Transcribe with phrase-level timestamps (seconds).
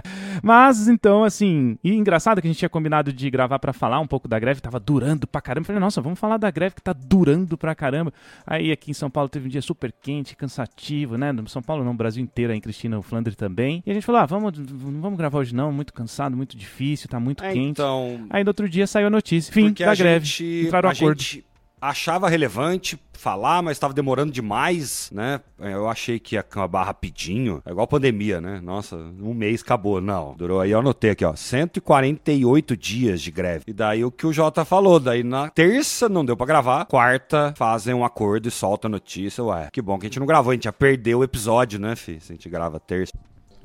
[0.43, 4.07] Mas, então, assim, e engraçado que a gente tinha combinado de gravar para falar um
[4.07, 5.63] pouco da greve, tava durando pra caramba.
[5.63, 8.13] Eu falei, nossa, vamos falar da greve que tá durando pra caramba.
[8.47, 11.33] Aí aqui em São Paulo teve um dia super quente, cansativo, né?
[11.33, 13.83] No São Paulo não, Brasil inteiro, aí em Cristina, o Flandre também.
[13.87, 17.09] E a gente falou, ah, vamos, não vamos gravar hoje não, muito cansado, muito difícil,
[17.09, 17.71] tá muito É, quente.
[17.71, 20.93] Então, Aí no outro dia saiu a notícia, fim da a greve, gente, entraram a
[20.93, 21.21] no acordo.
[21.21, 21.45] gente
[21.89, 25.41] achava relevante falar, mas estava demorando demais, né?
[25.59, 27.63] Eu achei que ia acabar rapidinho.
[27.65, 28.61] É igual pandemia, né?
[28.63, 30.01] Nossa, um mês acabou.
[30.01, 33.65] Não, durou aí, eu anotei aqui, ó, 148 dias de greve.
[33.67, 37.55] E daí o que o Jota falou, daí na terça não deu pra gravar, quarta
[37.57, 39.43] fazem um acordo e solta a notícia.
[39.45, 41.97] Ué, que bom que a gente não gravou, a gente já perdeu o episódio, né,
[41.97, 42.21] fi?
[42.21, 43.13] Se a gente grava terça.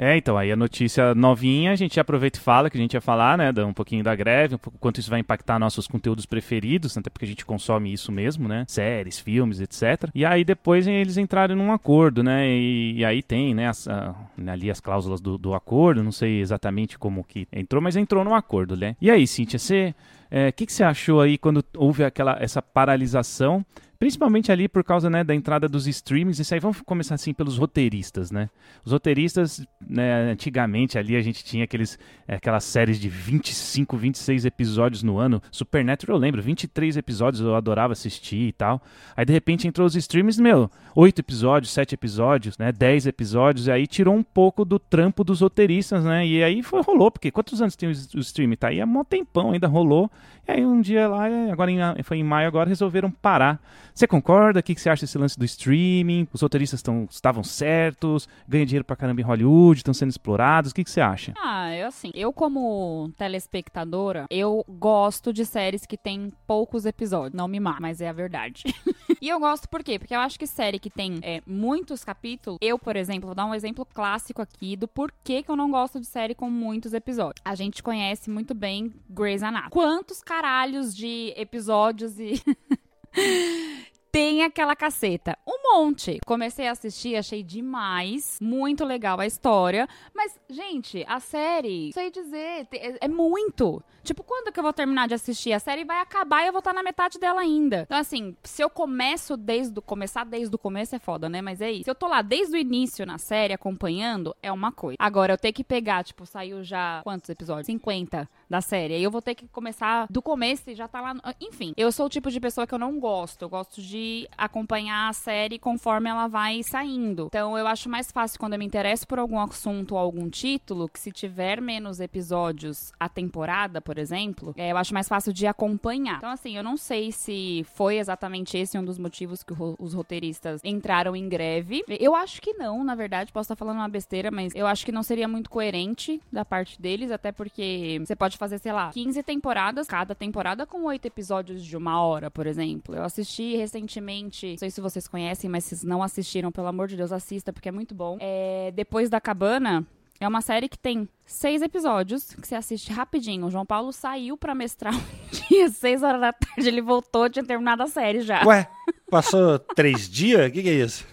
[0.02, 3.02] É, então, aí a notícia novinha, a gente aproveita e fala que a gente ia
[3.02, 6.98] falar, né, um pouquinho da greve, um pouco quanto isso vai impactar nossos conteúdos preferidos,
[6.98, 10.10] até porque a gente consome isso mesmo, né, séries, filmes, etc.
[10.16, 14.16] E aí depois eles entraram num acordo, né, e, e aí tem, né, as, a-
[14.48, 18.34] ali as cláusulas do, do acordo, não sei exatamente como que entrou, mas entrou no
[18.34, 18.96] acordo, né.
[19.02, 23.66] E aí, Cíntia, o que, que você achou aí quando houve aquela, essa paralisação,
[24.00, 26.40] Principalmente ali por causa né, da entrada dos streamings.
[26.40, 28.50] Isso aí vamos começar assim pelos roteiristas, né?
[28.86, 34.46] Os roteiristas, né, antigamente ali a gente tinha aqueles, eh, aquelas séries de 25, 26
[34.46, 35.42] episódios no ano.
[35.52, 38.82] Supernatural eu lembro, 23 episódios eu adorava assistir e tal.
[39.18, 43.68] Aí de repente entrou os streams, meu, 8 episódios, 7 episódios, né, 10 episódios.
[43.68, 46.26] E aí tirou um pouco do trampo dos roteiristas, né?
[46.26, 48.56] E aí foi, rolou, porque quantos anos tem o, o streaming?
[48.56, 50.10] Tá aí há mó tempão, ainda rolou.
[50.48, 53.62] E aí um dia lá, agora em, foi em maio, agora resolveram parar.
[54.00, 54.62] Você concorda?
[54.62, 56.26] O que, que você acha desse lance do streaming?
[56.32, 58.30] Os roteiristas tão, estavam certos?
[58.48, 59.80] Ganha dinheiro pra caramba em Hollywood?
[59.80, 60.72] Estão sendo explorados?
[60.72, 61.34] O que, que você acha?
[61.38, 67.34] Ah, eu assim, eu como telespectadora, eu gosto de séries que tem poucos episódios.
[67.34, 68.64] Não me mata, mas é a verdade.
[69.22, 70.00] e eu gosto por quê?
[70.00, 73.48] Porque eu acho que série que tem é, muitos capítulos, eu, por exemplo, vou dar
[73.48, 77.42] um exemplo clássico aqui do porquê que eu não gosto de série com muitos episódios.
[77.44, 79.72] A gente conhece muito bem Grey's Anatomy.
[79.72, 82.42] Quantos caralhos de episódios e...
[84.12, 85.38] tem aquela caceta.
[85.48, 86.20] Um monte.
[86.26, 88.38] Comecei a assistir, achei demais.
[88.42, 89.88] Muito legal a história.
[90.14, 93.84] Mas, gente, a série, sei dizer, é, é muito.
[94.04, 95.54] Tipo, quando que eu vou terminar de assistir?
[95.54, 97.84] A série vai acabar e eu vou estar na metade dela ainda.
[97.84, 99.82] Então, assim, se eu começo desde o...
[99.82, 101.42] Começar desde o começo é foda, né?
[101.42, 101.84] Mas é isso.
[101.84, 104.98] Se eu tô lá desde o início na série, acompanhando, é uma coisa.
[105.00, 107.02] Agora, eu ter que pegar, tipo, saiu já...
[107.04, 107.68] Quantos episódios?
[107.68, 108.96] 50 da série.
[108.96, 111.14] Aí eu vou ter que começar do começo e já tá lá...
[111.14, 113.44] no- Enfim, eu sou o tipo de pessoa que eu não gosto.
[113.44, 117.28] Eu gosto de acompanhar a série conforme ela vai saindo.
[117.28, 120.90] Então eu acho mais fácil quando eu me interesso por algum assunto ou algum título,
[120.90, 125.46] que se tiver menos episódios a temporada, por exemplo, é, eu acho mais fácil de
[125.46, 126.18] acompanhar.
[126.18, 130.62] Então, assim, eu não sei se foi exatamente esse um dos motivos que os roteiristas
[130.64, 131.84] entraram em greve.
[131.88, 134.92] Eu acho que não, na verdade, posso estar falando uma besteira, mas eu acho que
[134.92, 139.22] não seria muito coerente da parte deles, até porque você pode fazer, sei lá, 15
[139.22, 142.96] temporadas, cada temporada com oito episódios de uma hora, por exemplo.
[142.96, 146.96] Eu assisti recentemente, não sei se vocês conhecem, mas se não assistiram, pelo amor de
[146.96, 148.18] Deus, assista, porque é muito bom.
[148.22, 149.86] É, Depois da Cabana,
[150.22, 153.46] é uma série que tem seis episódios, que você assiste rapidinho.
[153.46, 155.02] O João Paulo saiu pra mestrar um
[155.50, 158.44] dia, seis horas da tarde, ele voltou, tinha terminado a série já.
[158.46, 158.70] Ué,
[159.12, 160.48] passou três dias?
[160.48, 161.06] O que, que é isso?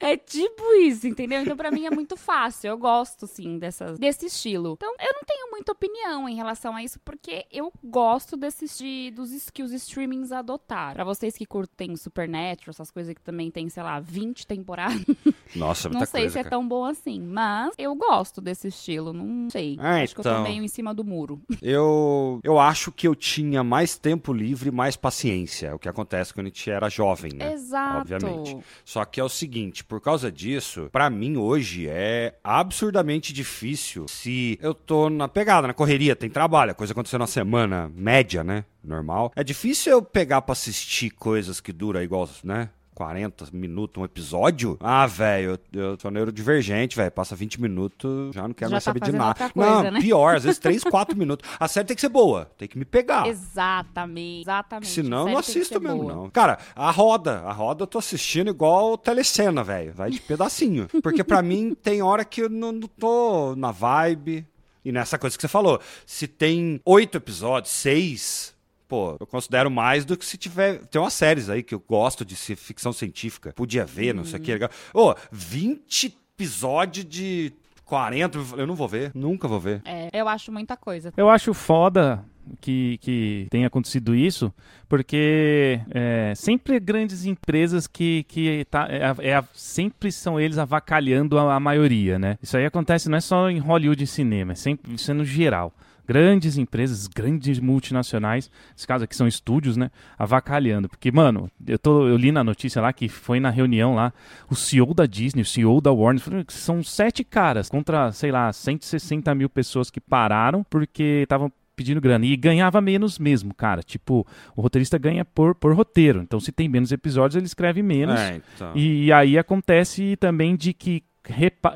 [0.00, 1.42] É tipo isso, entendeu?
[1.42, 2.68] Então, pra mim é muito fácil.
[2.68, 4.74] Eu gosto, sim, dessas, desse estilo.
[4.76, 9.10] Então, eu não tenho muita opinião em relação a isso, porque eu gosto desses de,
[9.10, 10.94] dos que os streamings adotaram.
[10.94, 15.02] Pra vocês que curtem Supernatural, essas coisas que também tem, sei lá, 20 temporadas.
[15.56, 16.50] Nossa, muita Não sei coisa, se é cara.
[16.56, 19.12] tão bom assim, mas eu gosto desse estilo.
[19.12, 19.76] Não sei.
[19.80, 20.42] Ah, Acho que eu tô então.
[20.42, 21.40] meio em cima do muro.
[21.62, 25.68] Eu, eu acho que eu tinha mais tempo livre e mais paciência.
[25.68, 27.52] É o que acontece quando a gente era jovem, né?
[27.52, 28.00] Exato.
[28.12, 28.58] Obviamente.
[28.84, 34.58] Só que é o seguinte, por causa disso, pra mim hoje é absurdamente difícil se
[34.60, 38.64] eu tô na pegada, na correria, tem trabalho, a coisa aconteceu na semana média, né?
[38.82, 39.32] Normal.
[39.34, 42.70] É difícil eu pegar pra assistir coisas que duram igual, né?
[42.96, 44.78] 40 minutos, um episódio?
[44.80, 47.10] Ah, velho, eu, eu sou neurodivergente, velho.
[47.10, 49.50] Passa 20 minutos, já não quero Já mais tá saber de nada.
[49.50, 50.00] coisa, não, né?
[50.00, 51.46] pior, às vezes 3, 4 minutos.
[51.60, 53.28] A série tem que ser boa, tem que me pegar.
[53.28, 54.44] Exatamente.
[54.44, 54.88] Exatamente.
[54.88, 56.14] Senão eu não assisto mesmo, boa.
[56.14, 56.30] não.
[56.30, 59.92] Cara, a roda, a roda eu tô assistindo igual telecena, velho.
[59.92, 60.88] Vai de pedacinho.
[61.02, 64.46] Porque pra mim tem hora que eu não, não tô na vibe.
[64.82, 68.54] E nessa coisa que você falou, se tem oito episódios, seis,
[68.88, 70.78] pô, eu considero mais do que se tiver.
[70.86, 73.52] Tem umas séries aí que eu gosto de ser ficção científica.
[73.54, 74.52] Podia ver, não sei o que.
[74.52, 74.70] legal.
[74.94, 77.52] Ô, 20 episódios de
[77.84, 79.80] 40, eu não vou ver, nunca vou ver.
[79.84, 81.12] É, eu acho muita coisa.
[81.16, 82.24] Eu acho foda
[82.60, 84.52] que, que tenha acontecido isso,
[84.88, 91.54] porque é, sempre grandes empresas que, que tá, é, é- sempre são eles avacalhando a,
[91.54, 92.38] a maioria, né?
[92.42, 95.24] Isso aí acontece não é só em Hollywood e cinema, é sempre isso é no
[95.24, 95.72] geral.
[96.06, 99.90] Grandes empresas, grandes multinacionais, nesse caso aqui são estúdios, né?
[100.18, 100.88] Avacalhando.
[100.88, 104.12] Porque, mano, eu, tô, eu li na notícia lá que foi na reunião lá,
[104.50, 108.30] o CEO da Disney, o CEO da Warner, falou que são sete caras contra, sei
[108.30, 112.24] lá, 160 mil pessoas que pararam porque estavam pedindo grana.
[112.24, 113.82] E ganhava menos mesmo, cara.
[113.82, 114.26] Tipo,
[114.56, 116.22] o roteirista ganha por, por roteiro.
[116.22, 118.18] Então, se tem menos episódios, ele escreve menos.
[118.18, 118.72] É, então.
[118.74, 121.04] E, aí acontece também de que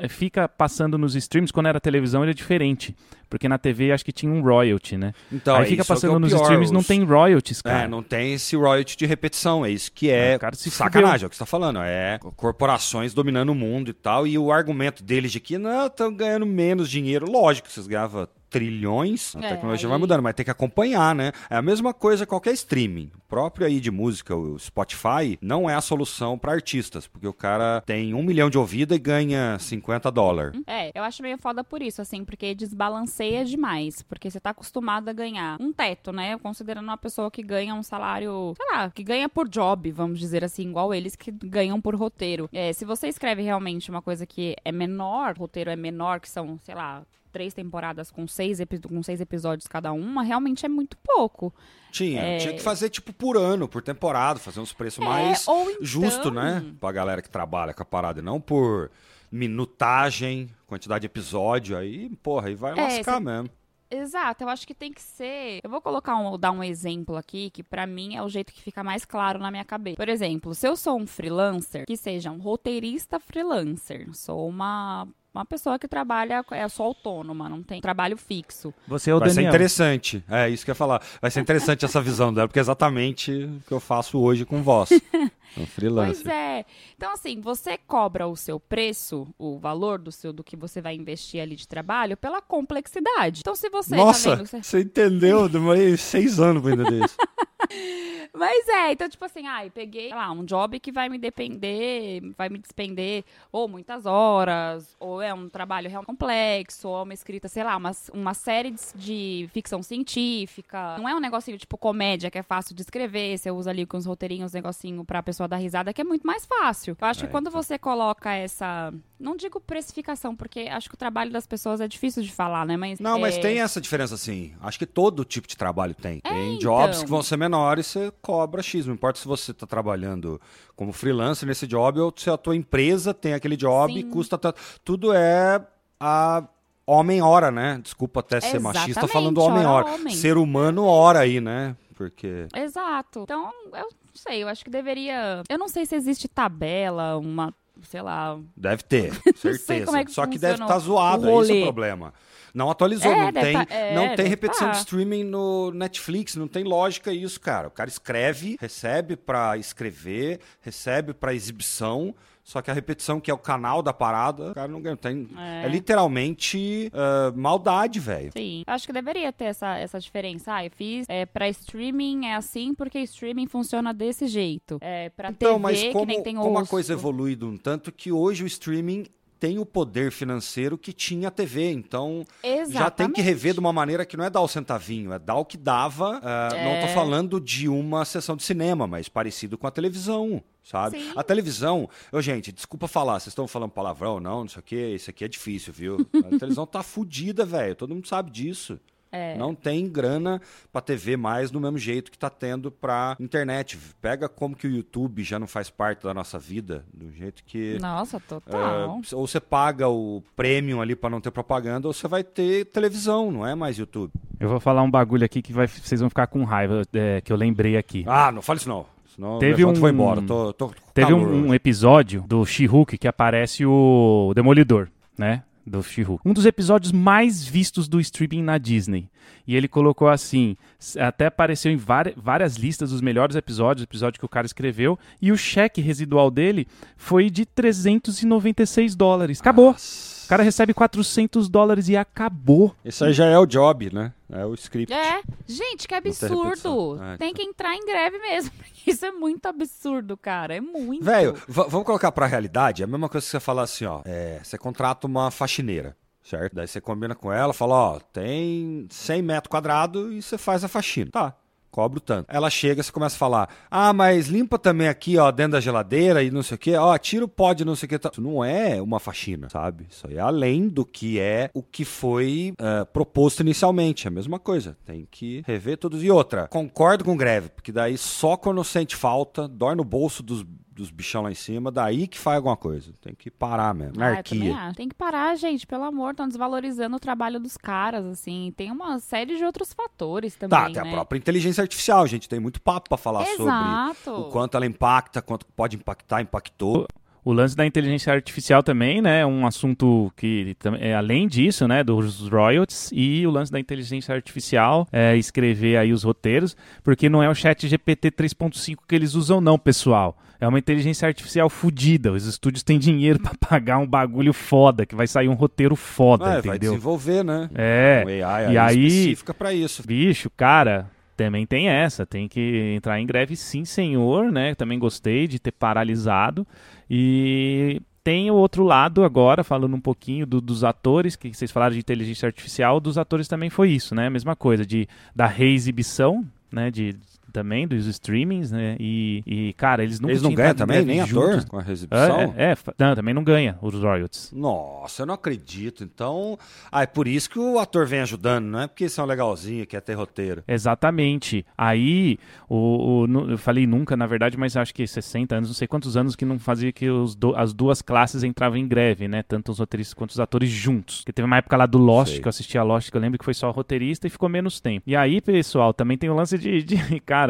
[0.09, 2.95] fica passando nos streams, quando era televisão era diferente.
[3.29, 5.13] Porque na TV acho que tinha um royalty, né?
[5.31, 7.61] Então, aí é fica é é passando o nos pior, streams, não os- tem royalties,
[7.61, 7.83] cara.
[7.83, 9.65] É, não tem esse royalty de repetição.
[9.65, 11.25] É isso que é É, cara se sacanagem, fudeu.
[11.25, 11.79] é o que você tá falando.
[11.81, 14.27] É corporações dominando o mundo e tal.
[14.27, 17.25] E o argumento deles de que não, estão ganhando menos dinheiro.
[17.31, 21.31] Lógico vocês ganhavam trilhões, a É, tecnologia aí- vai mudando, mas tem que acompanhar, né?
[21.49, 23.09] É a mesma coisa qualquer streaming.
[23.15, 27.33] O próprio aí de música, o Spotify, não é a solução para artistas, porque o
[27.33, 30.61] cara tem um milhão de ouvida e ganha 50 dólares.
[30.67, 34.01] É, eu acho meio foda por isso, assim, porque desbalanceia demais.
[34.03, 36.37] Porque você tá acostumado a ganhar um teto, né?
[36.37, 40.43] Considerando uma pessoa que ganha um salário, sei lá, que ganha por job, vamos dizer
[40.43, 42.49] assim, igual eles que ganham por roteiro.
[42.51, 46.59] É, se você escreve realmente uma coisa que é menor, roteiro é menor, que são,
[46.63, 47.03] sei lá.
[47.31, 51.53] Três temporadas com seis, com seis episódios cada uma, realmente é muito pouco.
[51.91, 52.37] Tinha, É.
[52.37, 56.29] tinha que fazer tipo por ano, por temporada, fazer uns preços mais ou então- justo,
[56.31, 56.63] né?
[56.79, 58.91] Pra galera que trabalha com a parada, não por
[59.31, 63.49] minutagem, quantidade de episódio, aí, porra, aí vai É, lascar cê- mesmo.
[63.93, 65.59] Exato, eu acho que tem que ser.
[65.61, 68.61] Eu vou colocar um, dar um exemplo aqui que pra mim é o jeito que
[68.61, 69.97] fica mais claro na minha cabeça.
[69.97, 75.45] Por exemplo, se eu sou um freelancer, que seja um roteirista freelancer, sou uma uma
[75.45, 78.73] pessoa que trabalha, é só autônoma, não tem trabalho fixo.
[78.87, 79.49] Você é o Vai ser Daniel.
[79.51, 80.23] interessante.
[80.29, 81.01] É isso que eu ia falar.
[81.21, 84.61] Vai ser interessante essa visão dela, porque é exatamente o que eu faço hoje com
[84.61, 84.89] voz.
[85.57, 86.23] Um freelancer.
[86.23, 86.65] Pois é.
[86.95, 90.95] Então, assim, você cobra o seu preço, o valor do seu do que você vai
[90.95, 93.41] investir ali de trabalho, pela complexidade.
[93.41, 94.47] Então, se você tá Nossa, vendo.
[94.47, 95.49] você- você entendeu?
[95.49, 97.17] Demorei seis anos pra entender isso.
[98.33, 102.21] Mas é, então, tipo assim, ai, peguei, sei lá, um job que vai me depender,
[102.37, 107.13] vai me despender ou muitas horas, ou é um trabalho realmente complexo, ou é uma
[107.13, 110.97] escrita, sei lá, uma, uma série de, de ficção científica.
[110.97, 113.97] Não é um negocinho tipo comédia que é fácil de escrever, você usa ali com
[113.97, 116.95] os roteirinhos, negocinho pra pessoa dar risada, que é muito mais fácil.
[116.99, 117.61] Eu acho É, que quando então.
[117.61, 118.93] você coloca essa.
[119.19, 122.75] Não digo precificação, porque acho que o trabalho das pessoas é difícil de falar, né?
[122.77, 122.99] Mas.
[122.99, 124.53] Não, mas é, tem essa diferença sim.
[124.61, 126.19] Acho que todo tipo de trabalho tem.
[126.21, 126.57] Tem então.
[126.59, 128.85] jobs que vão ser menores, você cobra X.
[128.85, 130.39] Não importa se você está trabalhando
[130.75, 134.09] como freelancer nesse job ou se a tua empresa tem aquele job e Sim.
[134.09, 134.59] custa tanto.
[134.83, 135.65] Tudo é
[135.99, 136.43] a
[136.85, 137.79] homem-hora, né?
[137.81, 139.85] Desculpa até ser machista Exatamente, falando homem-hora.
[139.85, 140.15] hora homem.
[140.15, 141.75] Ser humano hora aí, né?
[141.95, 142.47] Porque.
[142.55, 143.19] Exato.
[143.21, 145.43] Então, eu não sei, eu acho que deveria.
[145.47, 148.39] Eu não sei se existe tabela, uma, sei lá.
[148.55, 149.99] Deve ter, certeza.
[149.99, 152.13] é que Só que deve estar o zoado, é esse o problema.
[152.53, 154.73] Não atualizou, É, não tem, tá- é, não tem repetição tá.
[154.73, 157.69] de streaming no Netflix, não tem lógica isso, cara.
[157.69, 163.33] O cara escreve, recebe pra escrever, recebe pra exibição, só que a repetição, que é
[163.33, 164.97] o canal da parada, o cara não ganha.
[164.97, 165.65] Tem, é.
[165.65, 165.69] É.
[165.69, 168.31] literalmente ah, maldade, velho.
[168.33, 168.63] Sim.
[168.65, 170.55] Acho que deveria ter essa, essa diferença.
[170.55, 174.77] Ah, eu fiz é, pra streaming é assim porque streaming funciona desse jeito.
[174.81, 177.57] É, pra Então, TV, mas que como, nem tem como a coisa evolui de um
[177.57, 179.05] tanto que hoje o streaming
[179.41, 181.71] tem o poder financeiro que tinha a TV.
[181.71, 182.73] Então, Exatamente.
[182.73, 185.35] já tem que rever de uma maneira que não é dar o centavinho, é dar
[185.37, 186.19] o que dava.
[186.23, 186.93] ah, Não tô É.
[186.93, 190.99] falando de uma sessão de cinema, mas parecido com a televisão, sabe?
[191.01, 191.11] Sim.
[191.15, 194.93] A televisão, ô, gente, desculpa falar, vocês estão falando palavrão, não, não sei o quê,
[194.93, 196.07] isso aqui é difícil, viu?
[196.13, 198.79] A televisão tá fudida, velho, todo mundo sabe disso.
[199.11, 199.35] É.
[199.37, 200.41] Não tem grana
[200.71, 203.77] pra TV mais do mesmo jeito que tá tendo pra internet.
[204.01, 207.77] Pega como que o YouTube já não faz parte da nossa vida, do jeito que
[207.79, 209.01] Nossa, total.
[209.11, 212.65] é, ou você paga o premium ali pra não ter propaganda, ou você vai ter
[212.67, 214.11] televisão, não é mais YouTube.
[214.39, 217.33] Eu vou falar um bagulho aqui que vai, vocês vão ficar com raiva, é, que
[217.33, 218.05] eu lembrei aqui.
[218.07, 218.85] Ah, não fale isso não.
[219.13, 220.21] Senão Teve eu levanto vou um- embora.
[220.21, 224.87] Tô, tô Teve um, um episódio do She-Hulk que aparece o Demolidor,
[225.17, 225.43] né?
[225.65, 226.27] Do She-Hulk.
[226.27, 229.09] Um dos episódios mais vistos do streaming na Disney.
[229.45, 230.57] E ele colocou assim:
[230.99, 234.97] até apareceu em várias listas dos melhores episódios, episódio que o cara escreveu.
[235.21, 239.39] E o cheque residual dele foi de 396 dólares.
[239.39, 239.71] Acabou.
[239.71, 242.73] O cara recebe 400 dólares e acabou.
[242.85, 244.13] Esse aí já é o job, né?
[244.31, 244.93] É o script.
[244.93, 246.97] É, gente, que absurdo.
[247.01, 248.51] Ah, Tem que entrar em greve mesmo.
[248.87, 250.55] Isso é muito absurdo, cara.
[250.55, 251.03] É muito.
[251.03, 252.81] Velho, va- vamos colocar pra realidade.
[252.81, 254.01] É a mesma coisa que você falar assim, ó.
[254.05, 256.53] É, você contrata uma faxineira, certo?
[256.55, 260.67] Daí você combina com ela, fala, ó, tem 100 metros quadrados e você faz a
[260.69, 261.11] faxina.
[261.11, 261.35] Tá.
[261.71, 262.25] Cobro tanto.
[262.29, 266.21] Ela chega, você começa a falar: Ah, mas limpa também aqui, ó, dentro da geladeira
[266.21, 266.75] e não sei o quê.
[266.75, 267.99] Ó, tira o pó de não sei o quê.
[268.11, 269.87] Isso não é uma faxina, sabe?
[269.89, 274.05] Isso aí é além do que é o que foi eh, proposto inicialmente.
[274.05, 274.77] É a mesma coisa.
[274.85, 276.01] Tem que rever tudo.
[276.03, 280.45] E outra, concordo com greve, porque daí só quando sente falta, dói no bolso dos,
[280.81, 282.91] dos bichão lá em cima, daí que faz alguma coisa.
[283.01, 284.01] Tem que parar mesmo.
[284.01, 284.55] Ah, Anarquia.
[284.57, 284.75] acho.
[284.75, 288.53] Tem que parar, gente, pelo amor, estão desvalorizando o trabalho dos caras, assim.
[288.57, 290.89] Tem uma série de outros fatores também, Tá, tem né?
[290.89, 292.27] a própria inteligência artificial, gente.
[292.27, 294.11] Tem muito papo pra falar sobre Exato.
[294.11, 296.87] o quanto ela impacta, quanto pode impactar, impactou.
[297.23, 301.83] O lance da inteligência artificial também, né, é um assunto que é além disso, né,
[301.83, 307.21] dos royalties e o lance da inteligência artificial, é escrever aí os roteiros, porque não
[307.21, 310.17] é o chat GPT 3.5 que eles usam não, pessoal.
[310.39, 312.11] É uma inteligência artificial fodida.
[312.11, 316.25] Os estúdios têm dinheiro pra pagar um bagulho foda, que vai sair um roteiro foda,
[316.25, 316.71] É, vai entendeu?
[316.73, 317.47] desenvolver, né?
[317.53, 318.03] É.
[318.03, 319.83] Um AI E aí- específica pra isso.
[319.85, 322.07] Bicho, cara, também tem essa.
[322.07, 324.55] Tem que entrar em greve, sim, senhor, né?
[324.55, 326.47] Também gostei de ter paralisado.
[326.93, 331.71] E tem o outro lado agora, falando um pouquinho do- dos atores, que vocês falaram
[331.73, 334.09] de inteligência artificial, dos atores também foi isso, né?
[334.09, 336.69] Mesma coisa, de da reexibição, né?
[336.69, 336.97] De
[337.31, 338.75] também dos streamings, né?
[338.79, 341.45] E, e, cara, eles nunca Eles não ganham também, nem ator, juntos.
[341.45, 342.19] com a exibição?
[342.35, 344.31] É, é, é, não, também não ganha os royalties.
[344.33, 345.83] Nossa, eu não acredito.
[345.83, 346.37] Então,
[346.71, 349.81] ah, é por isso que o ator vem ajudando, não é porque são legalzinho, quer
[349.81, 350.43] ter roteiro.
[350.47, 351.45] Exatamente.
[351.57, 352.17] Aí,
[352.49, 355.95] o, o- eu falei nunca, na verdade, mas acho que 60 anos, não sei quantos
[355.95, 359.23] anos que não fazia que os do- as duas classes entravam em greve, né?
[359.23, 360.97] Tanto os roteiristas quanto os atores juntos.
[360.99, 362.21] Porque teve uma época lá do Lost, Sei.
[362.21, 364.83] que eu assistia Lost, que eu lembro que foi só roteirista e ficou menos tempo.
[364.87, 367.20] E aí, pessoal, também tem o lance de, de- cara,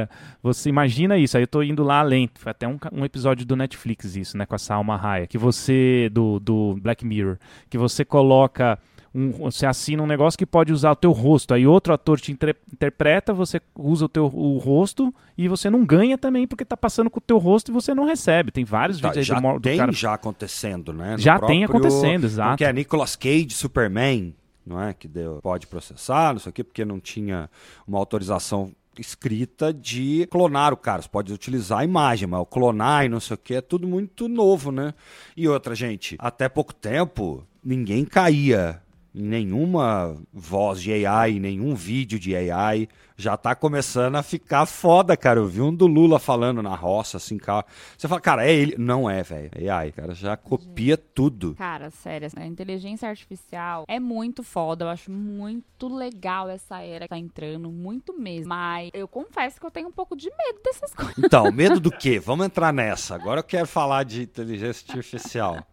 [0.42, 2.30] você imagina isso, aí eu tô indo lá além.
[2.36, 4.46] Foi até um, um episódio do Netflix isso, né?
[4.46, 7.38] Com a Salma Raya, que você, do, do Black Mirror,
[7.70, 8.78] que você coloca
[9.14, 11.54] um- você assina um negócio que pode usar o teu rosto.
[11.54, 15.84] Aí outro ator te intre- interpreta, você usa o teu o rosto e você não
[15.86, 18.52] ganha também porque tá passando com o teu rosto e você não recebe.
[18.52, 19.92] Tem vários Tá, vídeos já aí do, do tem cara.
[19.92, 21.12] já acontecendo, né?
[21.14, 22.58] No Já tem próprio- acontecendo, exato.
[22.58, 24.34] Que é Nicolas Cage, Superman,
[24.66, 24.94] não é?
[24.94, 27.50] Que deu, pode processar, não sei o quê, porque não tinha
[27.86, 28.72] uma autorização
[29.02, 31.02] escrita de clonar o cara.
[31.02, 33.88] Você pode utilizar a imagem, mas o clonar e não sei o que é tudo
[33.88, 34.94] muito novo, né?
[35.36, 38.82] E outra, gente, até pouco tempo ninguém caía
[39.14, 42.88] nenhuma voz de AI, nenhum vídeo de AI.
[43.22, 45.40] Já tá começando a ficar foda, cara.
[45.40, 47.64] Eu vi um do Lula falando na roça, assim, cara.
[47.96, 48.76] Você fala, cara, é ele.
[48.80, 49.52] Não é, velho.
[49.54, 50.16] É AI, cara.
[50.16, 51.54] Já copia tudo.
[51.56, 54.86] Cara, sério, a inteligência artificial é muito foda.
[54.86, 58.50] Eu acho muito legal essa era que tá entrando, muito mesmo.
[58.50, 61.14] Mas eu confesso que eu tenho um pouco de medo dessas coisas.
[61.20, 62.20] Então, medo do quê?
[62.20, 63.14] Vamos entrar nessa.
[63.14, 65.64] Agora eu quero falar de inteligência artificial.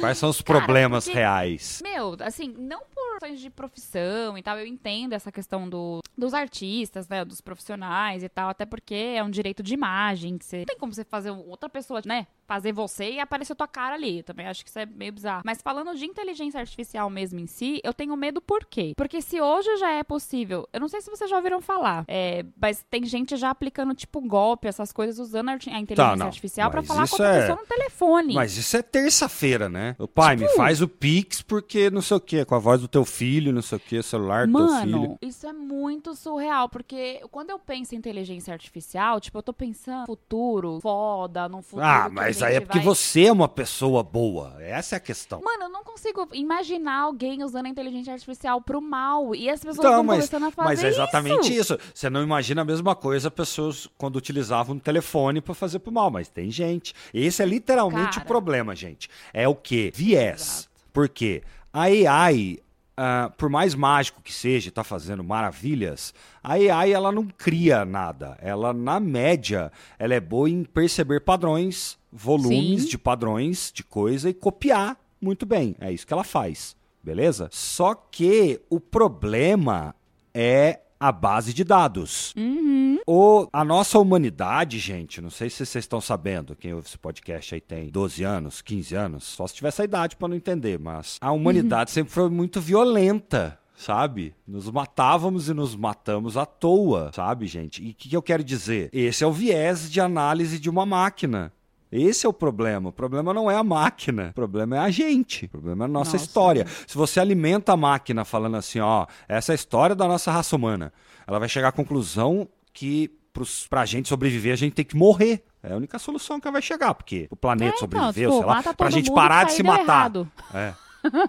[0.00, 1.80] Quais são os Cara, problemas porque- reais?
[1.80, 6.32] Meu, assim, não por questões de profissão e tal, eu entendo essa questão do, dos
[6.32, 10.58] artistas, né, dos profissionais e tal, até porque é um direito de imagem, que você
[10.58, 14.18] não tem como você fazer outra pessoa, né, fazer você e aparecer tua cara ali.
[14.18, 15.42] Eu também acho que isso é meio bizarro.
[15.44, 18.92] Mas falando de inteligência artificial mesmo em si, eu tenho medo por quê?
[18.96, 22.44] Porque se hoje já é possível, eu não sei se vocês já ouviram falar, é,
[22.60, 26.70] mas tem gente já aplicando tipo golpe, essas coisas usando a a inteligência Tá, artificial
[26.70, 28.34] pra mas falar com outra é- pessoa no telefone.
[28.34, 29.96] Mas isso é terça-feira, né?
[29.98, 32.80] O pai, me Tipo- faz o Pix porque não sei o quê, com a voz
[32.80, 35.00] do teu filho, não sei o quê, celular do teu filho.
[35.00, 39.52] Mano, isso é muito surreal, porque quando eu penso em inteligência artificial, tipo, eu tô
[39.52, 41.84] pensando no futuro, foda, num futuro.
[41.84, 44.56] Ah, mas aí é porque vai- você é uma pessoa boa.
[44.60, 45.40] Essa é a questão.
[45.42, 49.34] Mano, eu não consigo imaginar alguém usando a inteligência artificial pro mal.
[49.34, 51.74] E as pessoas estão começando a fazer mas é exatamente isso.
[51.74, 51.78] isso.
[51.92, 56.12] Você não imagina a mesma coisa pessoas quando utilizavam o telefone pra fazer pro mal,
[56.12, 56.94] mas tem gente.
[57.12, 58.24] Esse é literalmente Cara.
[58.24, 59.08] o problema, gente.
[59.34, 59.90] É o quê?
[59.92, 60.40] Viés.
[60.40, 60.68] Exato.
[60.92, 61.42] Por quê?
[61.72, 62.58] A AI,
[63.00, 66.12] ah, por mais mágico que seja, tá fazendo maravilhas,
[66.42, 68.36] a AI ela não cria nada.
[68.42, 72.88] Ela, na média, ela é boa em perceber padrões, volumes Sim.
[72.88, 75.76] de padrões de coisa e copiar muito bem.
[75.80, 76.76] É isso que ela faz.
[77.00, 77.48] Beleza?
[77.52, 79.94] Só que o problema
[80.34, 82.34] é a base de dados.
[82.36, 82.67] Uhum.
[83.10, 87.54] O, a nossa humanidade, gente, não sei se vocês estão sabendo, quem ouve esse podcast
[87.54, 91.16] aí tem 12 anos, 15 anos, só se tiver essa idade pra não entender, mas
[91.18, 93.58] a humanidade sempre foi muito violenta.
[93.74, 94.34] Sabe?
[94.46, 97.82] Nos matávamos e nos matamos à toa, sabe, gente?
[97.82, 98.90] E o que, que eu quero dizer?
[98.92, 101.50] Esse é o viés de análise de uma máquina.
[101.90, 102.90] Esse é o problema.
[102.90, 104.30] O problema não é a máquina.
[104.32, 105.46] O problema é a gente.
[105.46, 106.24] O problema é a nossa, Nossa.
[106.24, 106.66] história.
[106.86, 110.54] Se você alimenta a máquina falando assim, ó, essa é a história da nossa raça
[110.54, 110.92] humana,
[111.26, 112.46] ela vai chegar à conclusão
[112.78, 115.44] que pros, pra gente sobreviver, a gente tem que morrer.
[115.60, 118.46] É a única solução que vai chegar, porque o planeta É, então, sobreviveu, tipo, sei
[118.46, 120.12] lá, pra gente parar que de se matar.
[120.54, 120.72] É.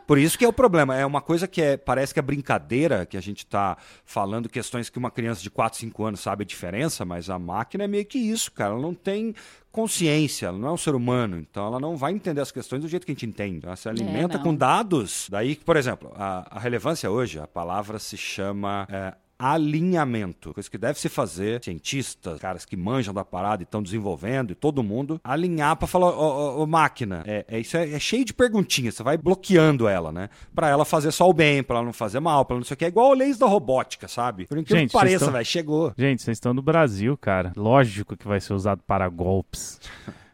[0.06, 0.96] Por isso que é o problema.
[0.96, 4.89] É uma coisa que é, parece que é brincadeira, que a gente tá falando questões
[4.89, 8.06] que uma criança de 4, 5 anos sabe a diferença, mas a máquina é meio
[8.06, 8.74] que isso, cara.
[8.74, 9.33] Ela não tem
[9.72, 12.88] consciência, ela não é um ser humano, então ela não vai entender as questões do
[12.88, 13.66] jeito que a gente entende.
[13.66, 14.44] Ela se alimenta não.
[14.44, 15.27] com dados.
[15.29, 18.88] Daí, por exemplo, a, a relevância hoje, a palavra se chama.
[18.90, 23.81] é, alinhamento, coisa que deve se fazer, cientistas, caras que manjam da parada e estão
[23.81, 27.99] desenvolvendo, e todo mundo, alinhar pra falar, ô, ô, máquina, é, é- isso é, é
[27.99, 30.29] cheio de perguntinhas, você vai bloqueando ela, né?
[30.53, 32.73] Pra ela fazer só o bem, pra ela não fazer mal, pra ela não sei
[32.75, 34.45] o que, é igual a leis da robótica, sabe?
[34.45, 35.93] Por incrível Gente, que pareça, vocês tão- velho, chegou.
[35.97, 37.53] Gente, vocês estão no Brasil, cara.
[37.55, 39.79] Lógico que vai ser usado para golpes.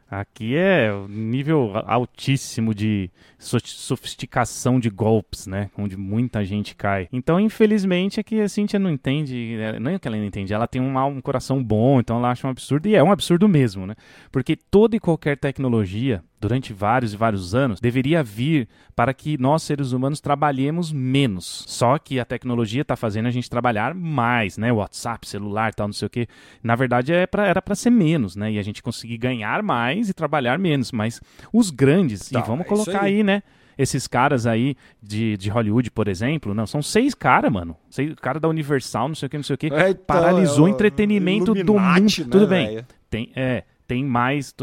[0.09, 5.69] Aqui é o nível altíssimo de so- sofisticação de golpes, né?
[5.77, 7.07] Onde muita gente cai.
[7.11, 9.55] Então, infelizmente, é que a Cintia não entende.
[9.59, 12.29] é, Não é que ela não entende, ela tem um, um coração bom, então ela
[12.31, 12.87] acha um absurdo.
[12.87, 13.95] E é um absurdo mesmo, né?
[14.31, 19.63] Porque toda e qualquer tecnologia, durante vários e vários anos, deveria vir para que nós,
[19.63, 21.65] seres humanos, trabalhemos menos.
[21.67, 24.71] Só que a tecnologia está fazendo a gente trabalhar mais, né?
[24.71, 26.27] WhatsApp, celular, tal, não sei o quê.
[26.61, 28.51] Na verdade, é pra, era para ser menos, né?
[28.51, 30.91] E a gente conseguir ganhar mais e trabalhar menos.
[30.91, 31.19] Mas
[31.51, 33.15] os grandes, Tá, e vamos é colocar aí.
[33.15, 33.41] aí, né?
[33.75, 37.75] Esses caras aí de, de Hollywood, por exemplo, não, são seis caras, mano.
[37.89, 39.73] Seis cara da Universal, não sei o que, não sei o que.
[39.73, 42.03] É, então, paralisou é o entretenimento do mundo.
[42.23, 42.85] né, Tudo bem.
[43.09, 44.53] Tem, é, tem mais.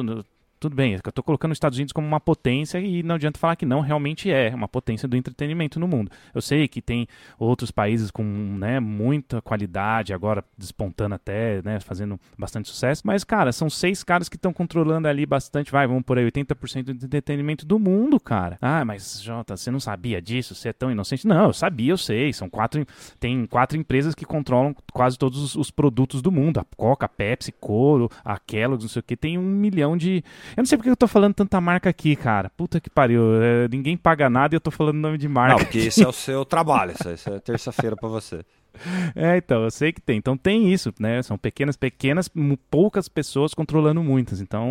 [0.62, 3.57] Tudo, bem, eu tô colocando os Estados Unidos como uma potência e não adianta falar
[3.57, 6.09] que não, realmente é uma potência do entretenimento no mundo.
[6.33, 12.16] Eu sei que tem outros países com né, muita qualidade, agora despontando até, né, fazendo
[12.38, 16.16] bastante sucesso, mas, cara, são seis caras que estão controlando ali bastante, vai, vamos por
[16.16, 18.57] aí, 80% do entretenimento do mundo, cara.
[18.62, 20.55] Ah, mas, Jota, você não sabia disso?
[20.55, 21.27] Você é tão inocente?
[21.27, 22.87] Não, eu sabia, eu sei, são quatro,
[23.18, 27.09] tem quatro empresas que controlam quase todos os, os produtos do mundo, a Coca, a
[27.09, 30.22] Pepsi, Coro, a Kellogg's, não sei o que, tem um milhão de...
[30.57, 32.51] Eu não sei porque eu tô falando tanta marca aqui, cara.
[32.57, 33.43] Puta que pariu.
[33.43, 35.55] é, ninguém paga nada e eu tô falando nome de marca.
[35.57, 38.41] Não, porque esse é o seu trabalho, isso, isso é terça-feira pra você.
[39.15, 40.17] É, então, eu sei que tem.
[40.17, 41.23] Então tem isso, né?
[41.23, 42.31] São pequenas, pequenas,
[42.71, 44.41] poucas pessoas controlando muitas.
[44.41, 44.67] Então,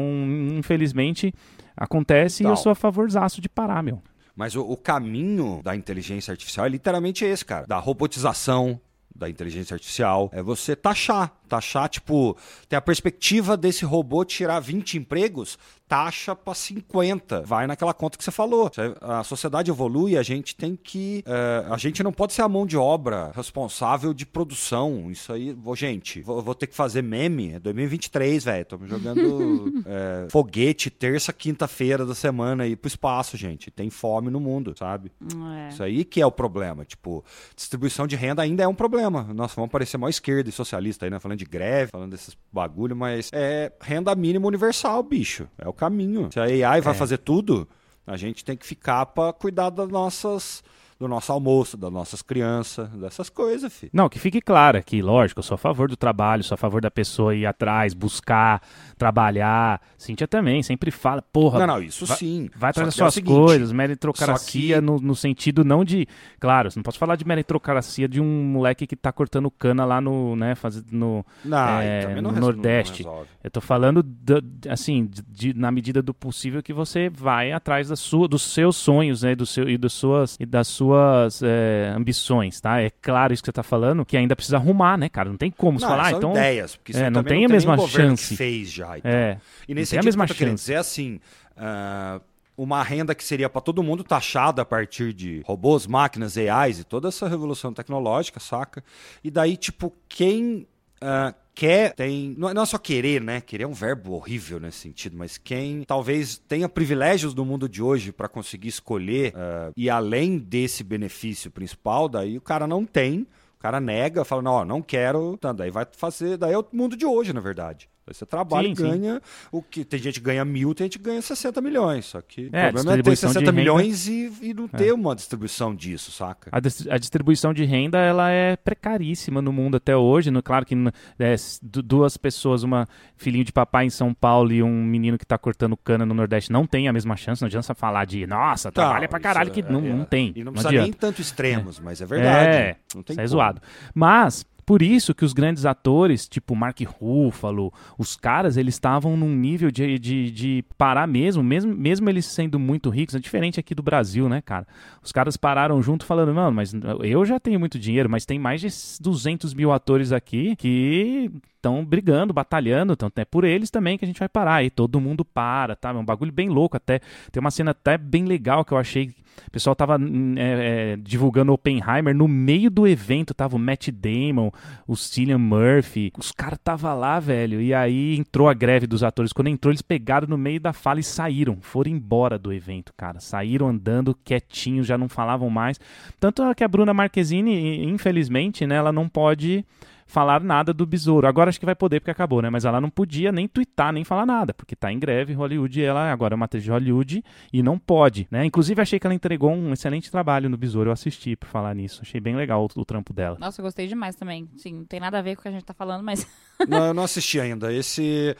[0.57, 1.31] infelizmente,
[1.77, 2.53] acontece e Então.
[2.53, 4.01] eu sou a favorzaço de parar, meu.
[4.35, 7.67] Mas o, o caminho da inteligência artificial é literalmente esse, cara.
[7.67, 8.81] Da robotização
[9.15, 10.29] da inteligência artificial.
[10.33, 11.31] É você taxar.
[11.47, 12.37] Taxar, tipo,
[12.69, 15.57] tem a perspectiva desse robô tirar 20 empregos,
[15.91, 17.41] taxa para 50.
[17.41, 18.71] Vai naquela conta que você falou.
[19.01, 21.21] A sociedade evolui, a gente tem que.
[21.27, 25.11] É, a gente não pode ser a mão de obra responsável de produção.
[25.11, 27.55] Isso aí, vou, gente, vou, vou ter que fazer meme.
[27.55, 28.61] É 2023, velho.
[28.61, 33.69] Estamos jogando é, foguete terça, quinta-feira da semana aí pro espaço, gente.
[33.69, 35.11] Tem fome no mundo, sabe?
[35.21, 35.73] É.
[35.73, 36.85] Isso aí que é o problema.
[36.85, 37.21] Tipo,
[37.53, 39.27] distribuição de renda ainda é um problema.
[39.33, 41.19] Nossa, vamos parecer mais esquerda e socialista aí, né?
[41.19, 45.49] Falando de greve, falando desses bagulho, mas é renda mínima universal, bicho.
[45.57, 46.29] É o caminho.
[46.31, 46.97] Se a AI vai é.
[46.97, 47.67] fazer tudo,
[48.05, 50.63] a gente tem que ficar para cuidar das nossas
[51.01, 53.89] do nosso almoço, das nossas crianças, dessas coisas, filho.
[53.91, 56.79] Não, que fique claro aqui, lógico, eu sou a favor do trabalho, sou a favor
[56.79, 58.61] da pessoa ir atrás, buscar,
[58.99, 59.81] trabalhar.
[59.97, 61.57] Cíntia também, sempre fala, porra.
[61.61, 62.49] Não, não, isso vai, sim.
[62.55, 64.81] Vai atrás das é suas é seguinte, coisas, meritocracia que...
[64.81, 66.07] no, no, sentido não de.
[66.39, 70.35] Claro, não posso falar de meritocracia de um moleque que tá cortando cana lá no,
[70.35, 73.07] né, fazendo no, não, é, não no Nordeste.
[73.43, 77.95] eu tô falando, de, assim, de, na medida do possível que você vai atrás da
[77.95, 81.93] sua, dos seus sonhos, né, do seu, e, das suas, e das suas suas é,
[81.95, 82.81] ambições, tá?
[82.81, 85.29] É claro isso que você tá falando, que ainda precisa arrumar, né, cara?
[85.29, 86.31] Não tem como você falar, são então.
[86.31, 88.35] ideias, porque é, não tem a mesma chance.
[88.35, 88.97] fez já.
[88.97, 89.11] Então.
[89.11, 90.55] É, e nesse tem a mesma chance.
[90.55, 91.19] dizer assim.
[91.57, 92.21] Uh,
[92.57, 96.83] uma renda que seria para todo mundo taxada a partir de robôs, máquinas, AIs e
[96.83, 98.83] toda essa revolução tecnológica, saca?
[99.23, 100.67] E daí, tipo, quem
[101.01, 102.35] uh, quer, tem.
[102.37, 103.41] Não é só querer, né?
[103.41, 107.81] Querer é um verbo horrível nesse sentido, mas quem talvez tenha privilégios do mundo de
[107.81, 113.27] hoje para conseguir escolher uh, e além desse benefício principal, daí o cara não tem.
[113.57, 115.33] O cara nega, fala, não, não quero.
[115.35, 116.35] Então, daí vai fazer.
[116.35, 117.87] Daí é o mundo de hoje, na verdade.
[118.13, 119.47] Você trabalha sim, e ganha sim.
[119.51, 122.05] o que tem gente que ganha mil, tem gente que ganha 60 milhões.
[122.05, 124.93] Só que é, o problema é ter 60 milhões e, e, não ter é.
[124.93, 126.49] uma distribuição disso, saca?
[126.51, 130.31] A, a, distribuição de renda ela é precaríssima no mundo até hoje.
[130.31, 130.75] No, claro que
[131.19, 135.37] é, duas pessoas, uma filhinho de papai em São Paulo e um menino que está
[135.37, 137.41] cortando cana no Nordeste não tem a mesma chance.
[137.41, 140.33] Não adianta falar de nossa, tá, trabalha pra caralho, que não, é, não tem.
[140.35, 140.85] E não, não precisa adianta.
[140.85, 142.57] nem tanto extremos, mas é verdade.
[142.57, 143.61] É, não tem isso é zoado.
[143.93, 149.35] Mas por isso que os grandes atores, tipo Mark Ruffalo, os caras, eles estavam num
[149.35, 153.75] nível de, de, de, parar mesmo, mesmo, mesmo eles sendo muito ricos, é diferente aqui
[153.75, 154.67] do Brasil, né, cara?
[155.03, 158.61] Os caras pararam junto falando, mano, mas eu já tenho muito dinheiro, mas tem mais
[158.61, 158.67] de
[159.01, 164.07] 200 mil atores aqui que estão brigando, batalhando, então é por eles também que a
[164.07, 164.63] gente vai parar.
[164.63, 165.89] E todo mundo para, tá?
[165.89, 166.99] É um bagulho bem louco até.
[167.31, 169.13] Tem uma cena até bem legal que eu achei.
[169.47, 169.97] O pessoal tava
[170.37, 174.51] é, é, divulgando Oppenheimer no meio do evento, tava o Matt Damon,
[174.85, 179.31] o Cillian Murphy, os caras tava lá, velho, e aí entrou a greve dos atores.
[179.31, 183.21] Quando entrou, eles pegaram no meio da fala e saíram, foram embora do evento, cara.
[183.21, 185.79] Saíram andando quietinhos, já não falavam mais.
[186.19, 189.65] Tanto que a Bruna Marquezine, infelizmente, né, ela não pode
[190.11, 191.25] falar nada do besouro.
[191.25, 192.49] Agora acho que vai poder porque acabou, né?
[192.49, 195.83] Mas ela não podia nem twittar, nem falar nada, porque tá em greve Hollywood e
[195.83, 198.45] ela agora é uma atriz de Hollywood e não pode, né?
[198.45, 202.01] Inclusive achei que ela entregou um excelente trabalho no besouro, eu assisti por falar nisso.
[202.01, 203.37] Achei bem legal o, o trampo dela.
[203.39, 204.49] Nossa, eu gostei demais também.
[204.57, 206.27] Sim, não tem nada a ver com o que a gente tá falando, mas
[206.67, 207.73] Não, eu não assisti ainda.
[207.73, 208.35] Esse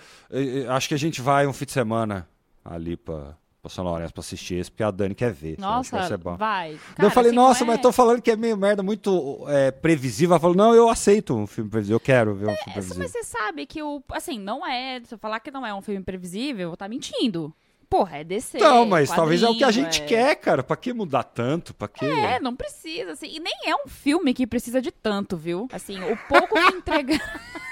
[0.69, 2.27] acho que a gente vai um fim de semana
[2.63, 5.55] ali para pra São Lourenço pra assistir esse, porque a Dani quer ver.
[5.59, 6.79] Nossa, vai, vai.
[6.95, 7.67] Cara, eu falei, nossa, é...
[7.67, 10.33] mas tô falando que é meio merda, muito é, previsível.
[10.33, 13.03] Ela falou, não, eu aceito um filme previsível, eu quero ver um é, filme previsível.
[13.03, 15.81] Mas você sabe que o, assim, não é, se eu falar que não é um
[15.81, 17.53] filme previsível, tá mentindo.
[17.87, 18.57] Porra, é DC.
[18.57, 20.05] Não, mas talvez é o que a gente é...
[20.05, 20.63] quer, cara.
[20.63, 21.73] Pra que mudar tanto?
[21.73, 22.05] Pra que...
[22.05, 23.27] É, não precisa, assim.
[23.27, 25.67] E nem é um filme que precisa de tanto, viu?
[25.73, 27.19] Assim, o pouco que entrega.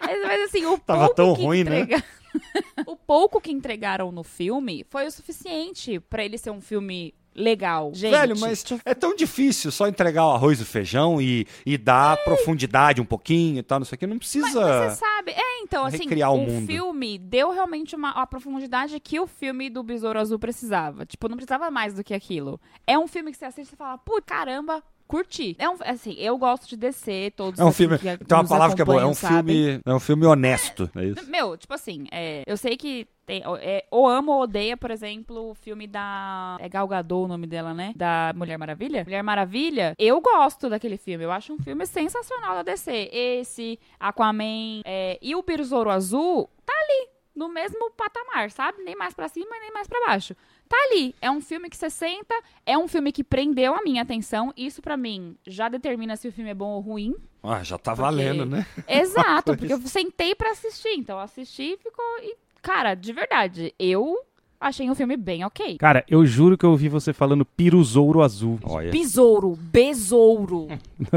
[0.00, 1.80] mas assim, o Tava pouco tão que ruim, né?
[1.80, 1.96] entrega...
[1.96, 2.04] né?
[2.86, 7.92] o pouco que entregaram no filme foi o suficiente para ele ser um filme legal.
[7.94, 8.10] Gente.
[8.10, 12.18] Velho, mas é tão difícil só entregar o arroz e o feijão e, e dar
[12.18, 12.24] é.
[12.24, 14.06] profundidade um pouquinho e tal, não sei o que.
[14.06, 14.60] Não precisa.
[14.60, 15.32] Mas, você sabe.
[15.32, 16.66] É, então, assim, o, o mundo.
[16.66, 21.06] filme deu realmente uma a profundidade que o filme do Besouro Azul precisava.
[21.06, 22.60] Tipo, não precisava mais do que aquilo.
[22.86, 24.82] É um filme que você assiste e fala, putz, caramba,
[25.12, 25.54] curti.
[25.58, 27.98] É um, assim, eu gosto de descer todos É um filme.
[27.98, 29.80] Tem uma palavra que é boa, é um filme.
[29.84, 30.90] É um filme honesto.
[30.96, 31.30] É, é isso?
[31.30, 35.50] Meu, tipo assim, é, eu sei que tem, é, ou amo ou odeia, por exemplo,
[35.50, 36.56] o filme da.
[36.58, 37.92] É Gal Gadot o nome dela, né?
[37.94, 39.04] Da Mulher Maravilha.
[39.04, 41.24] Mulher Maravilha, eu gosto daquele filme.
[41.24, 43.10] Eu acho um filme sensacional da DC.
[43.12, 47.12] Esse, Aquaman é, e o Besouro Azul, tá ali.
[47.34, 48.82] No mesmo patamar, sabe?
[48.82, 50.36] Nem mais para cima, nem mais para baixo
[50.72, 51.14] tá ali.
[51.20, 54.52] É um filme que você senta, é um filme que prendeu a minha atenção.
[54.56, 57.14] Isso para mim já determina se o filme é bom ou ruim.
[57.42, 58.02] Ah, já tá porque...
[58.02, 58.66] valendo, né?
[58.88, 64.16] Exato, porque eu sentei para assistir, então assisti e ficou e cara, de verdade, eu
[64.60, 65.76] achei um filme bem ok.
[65.76, 68.58] Cara, eu juro que eu ouvi você falando piruzouro azul.
[68.62, 68.90] Olha.
[68.90, 70.68] Besouro, besouro.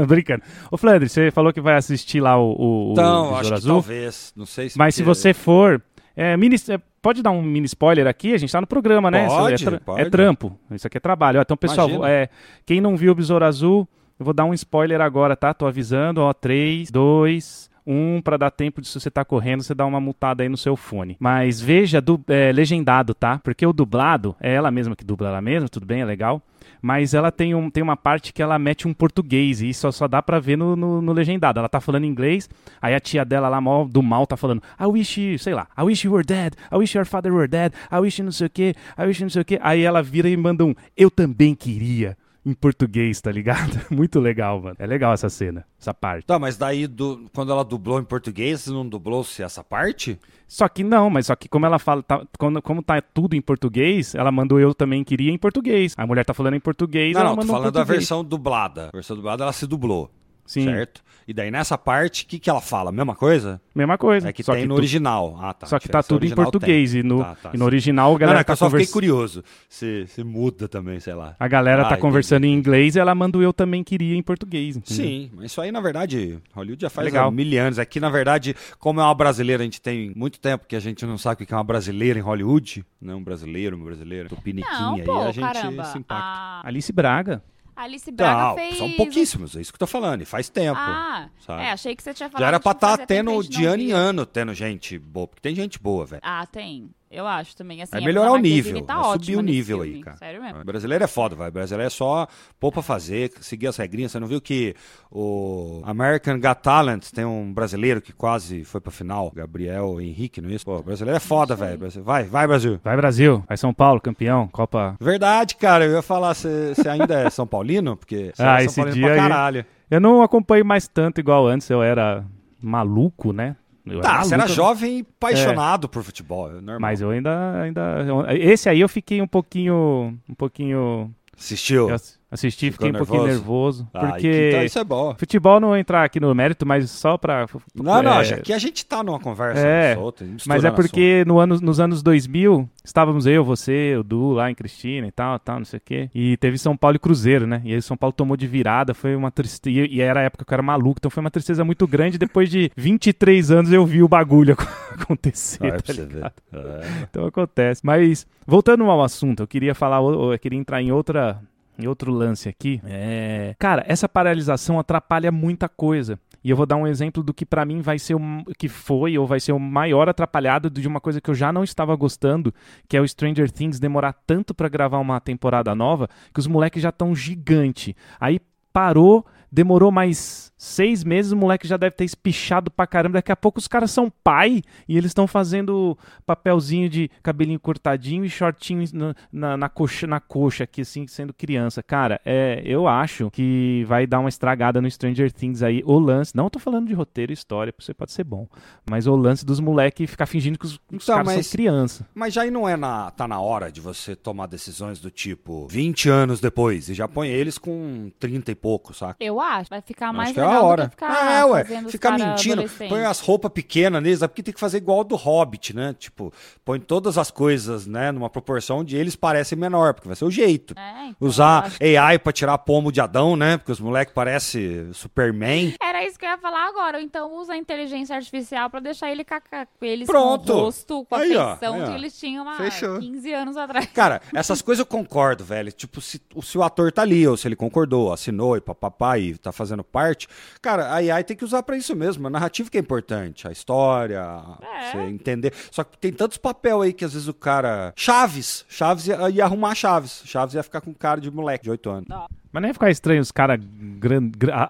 [0.06, 0.42] Brincando.
[0.70, 3.54] Ô, Flandre, você falou que vai assistir lá o, o, o Então, Besouro acho que
[3.54, 3.72] Azul.
[3.72, 4.32] talvez.
[4.36, 4.76] Não sei se.
[4.76, 5.80] Mas se você for.
[6.16, 8.32] É, mini- é, pode dar um mini spoiler aqui?
[8.34, 9.26] A gente tá no programa, né?
[9.26, 10.00] Pode, Isso é, tra- pode.
[10.00, 10.58] é trampo.
[10.70, 11.40] Isso aqui é trabalho.
[11.40, 12.28] Então, pessoal, é,
[12.64, 13.86] quem não viu o Besouro Azul,
[14.18, 15.52] eu vou dar um spoiler agora, tá?
[15.52, 16.32] Tô avisando, ó.
[16.32, 20.42] 3, 2, 1, pra dar tempo de se você tá correndo, você dá uma multada
[20.42, 21.16] aí no seu fone.
[21.20, 23.38] Mas veja du- é, legendado, tá?
[23.38, 26.42] Porque o dublado é ela mesma que dubla ela mesma, tudo bem, é legal.
[26.80, 30.06] Mas ela tem, um, tem uma parte que ela mete um português e isso só
[30.06, 31.58] dá pra ver no, no, no legendado.
[31.58, 32.48] Ela tá falando inglês,
[32.80, 36.06] aí a tia dela lá, do mal, tá falando I wish, sei lá, I wish
[36.06, 38.74] you were dead, I wish your father were dead, I wish não sei o que,
[38.98, 39.58] I wish não sei o que.
[39.62, 43.76] Aí ela vira e manda um Eu também queria, em português, tá ligado?
[43.90, 44.76] Muito legal, mano.
[44.78, 46.24] É legal essa cena, essa parte.
[46.24, 50.16] Tá, mas daí, do- quando ela dublou em português, não dublou-se essa parte?
[50.46, 53.40] Só que não, mas só que como ela fala, tá, quando, como tá tudo em
[53.40, 55.92] português, ela mandou Eu também queria em português.
[55.96, 58.24] A mulher tá falando em português, não, ela não, tô mandou em falando da versão
[58.24, 58.88] dublada.
[58.88, 60.08] A versão dublada, ela se dublou.
[60.46, 61.04] Sim, Certo?
[61.28, 62.92] E daí, nessa parte, o que, que ela fala?
[62.92, 63.60] Mesma coisa?
[63.74, 64.28] mesma coisa.
[64.28, 65.36] É que só tem que no tu- original.
[65.42, 65.66] Ah, tá.
[65.66, 67.00] Só que tá versão tudo em português tem.
[67.00, 68.66] e no, Tá, tá, e no original a Não, não, galera é tá eu só
[68.70, 68.92] fiquei conversando.
[68.92, 69.44] curioso.
[69.68, 71.34] Se, se muda também, sei lá.
[71.40, 72.00] A galera Ah, tá entendi.
[72.02, 74.76] conversando em inglês e ela manda o eu também queria em português.
[74.76, 75.04] entendeu?
[75.04, 77.28] Sim, mas isso aí, na verdade, Hollywood já faz Legal.
[77.32, 77.80] mil anos.
[77.80, 81.04] Aqui, na verdade, como é uma brasileira, a gente tem muito tempo que a gente
[81.04, 82.84] não sabe o que é uma brasileira em Hollywood.
[83.02, 84.28] Não, um brasileiro, uma brasileira.
[84.28, 85.84] Tupiniquinha Não, aí, pô, a gente caramba.
[85.86, 86.24] se impacta.
[86.24, 87.42] A Alice Braga.
[87.76, 88.78] Alice Braga Não, fez...
[88.78, 90.78] são pouquíssimos, é isso que eu tô falando, e faz tempo.
[90.80, 91.62] Ah, sabe?
[91.62, 93.92] é, achei que você tinha falado Já era pra estar tempo tendo de ano em
[93.92, 96.22] ano, tendo gente boa, porque tem gente boa, velho.
[96.24, 96.90] Ah, tem.
[97.08, 97.80] Eu acho também.
[97.80, 99.96] Assim, Vai a melhorar o nível, tá vai subir o nível filme.
[99.98, 100.16] aí, cara.
[100.16, 100.60] Sério mesmo.
[100.60, 101.48] O brasileiro é foda, vai.
[101.48, 102.26] O brasileiro é só
[102.58, 104.10] pôr pra fazer, seguir as regrinhas.
[104.12, 104.74] Você não viu que
[105.10, 109.30] o American Got Talent tem um brasileiro que quase foi pra final?
[109.34, 110.64] Gabriel Henrique, não é isso?
[110.64, 111.78] Pô, o brasileiro é foda, velho.
[112.02, 112.80] Vai, vai, Brasil.
[112.82, 114.96] Vai Brasil, vai São Paulo, campeão, Copa.
[115.00, 115.84] Verdade, cara.
[115.84, 117.96] Eu ia falar, você ainda é São Paulino?
[117.96, 119.66] Porque você Ah, é esse São Paulino dia pra aí- caralho.
[119.88, 122.24] Eu não acompanho mais tanto igual antes, eu era
[122.60, 123.54] maluco, né?
[123.86, 126.80] Eu Tá, você era jovem e apaixonado por futebol, é normal.
[126.80, 128.04] Mas eu ainda, ainda.
[128.34, 130.18] Esse aí eu fiquei um pouquinho.
[130.28, 131.14] Um pouquinho.
[131.38, 131.90] Assistiu?
[131.90, 131.96] eu
[132.30, 133.82] assisti, Ficou fiquei um pouquinho nervoso?
[133.84, 133.90] nervoso.
[133.94, 134.48] Ah, porque.
[134.48, 135.14] então isso é bom.
[135.18, 137.46] Futebol não entrar aqui no mérito, mas só pra.
[137.74, 140.26] Não, não, é, já que a gente tá numa conversa É, solta.
[140.46, 144.54] Mas é porque no ano, nos anos 2000, estávamos eu, você, o Du lá em
[144.54, 146.10] Cristina e tal, tal, não sei o quê.
[146.14, 147.62] E teve São Paulo e Cruzeiro, né?
[147.64, 149.86] E aí São Paulo tomou de virada, foi uma tristeza.
[149.90, 152.18] E era a época que eu era maluco, então foi uma tristeza muito grande.
[152.18, 154.56] Depois de 23 anos eu vi o bagulho
[155.00, 155.72] acontecer.
[155.72, 156.32] Ah, tá.
[156.52, 156.80] É.
[157.10, 157.80] Então acontece.
[157.84, 161.40] Mas, voltando ao assunto, eu queria falar, eu queria entrar em outra.
[161.78, 163.54] Em outro lance aqui, é...
[163.58, 166.18] cara, essa paralisação atrapalha muita coisa.
[166.42, 168.20] E eu vou dar um exemplo do que pra mim vai ser o
[168.56, 171.64] que foi ou vai ser o maior atrapalhado de uma coisa que eu já não
[171.64, 172.54] estava gostando,
[172.88, 176.82] que é o Stranger Things demorar tanto pra gravar uma temporada nova, que os moleques
[176.82, 177.96] já estão gigante.
[178.20, 178.40] Aí
[178.72, 183.14] parou, demorou mais seis meses, o moleque já deve ter espichado pra caramba.
[183.18, 188.24] Daqui a pouco os caras são pai e eles estão fazendo papelzinho de cabelinho cortadinho
[188.24, 191.82] e shortinho na, na, na coxa, na coxa aqui, assim, sendo criança.
[191.82, 195.82] Cara, é, eu acho que vai dar uma estragada no Stranger Things aí.
[195.84, 198.48] O lance, não tô falando de roteiro e história, você pode ser bom,
[198.88, 202.06] mas o lance dos moleques ficar fingindo que os, os Então, caras mas- são criança.
[202.14, 205.66] Mas já aí não é na, tá na hora de você tomar decisões do tipo
[205.68, 209.16] 20 anos depois e já põe eles com 30 e pouco, saca?
[209.22, 209.70] Eu acho.
[209.70, 210.84] Vai ficar mais Acho que é a hora.
[210.84, 211.64] do que ficar é, ué.
[211.88, 212.64] Ficar mentindo.
[212.88, 215.94] Põe as roupas pequenas neles, é porque tem que fazer igual ao do Hobbit, né?
[215.98, 216.32] Tipo,
[216.64, 220.30] põe todas as coisas, né, numa proporção onde eles parecem menor, porque vai ser o
[220.30, 220.74] jeito.
[220.76, 223.56] É, então, eu Usar AI pra tirar pomo de Adão, né?
[223.56, 225.74] Porque os moleques parecem Superman.
[225.80, 226.98] Era isso que eu ia falar agora.
[226.98, 230.52] Ou Então usa a inteligência artificial pra deixar ele caca, eles Pronto.
[230.52, 231.86] com o rosto, com a Aí, ó, feição aí, ó.
[231.86, 232.98] que eles tinham há Fechou.
[232.98, 233.86] 15 anos atrás.
[233.86, 235.70] Cara, essas coisas eu concordo, velho.
[235.72, 239.18] Tipo, se, o- se o ator tá ali, ou se ele concordou, assinou e papapá
[239.18, 240.28] e tá fazendo parte,
[240.60, 242.26] cara, a AI tem que usar pra isso mesmo.
[242.26, 244.24] A narrativa que é importante, a história,
[244.62, 244.90] É.
[244.90, 245.52] você entender.
[245.70, 247.92] Só que tem tantos papel aí que às vezes o cara.
[247.96, 248.64] Chaves!
[248.68, 250.22] Chaves ia, ia arrumar Chaves.
[250.24, 252.08] Chaves ia ficar com cara de moleque de 8 anos.
[252.56, 253.60] Mas nem ia ficar estranho os caras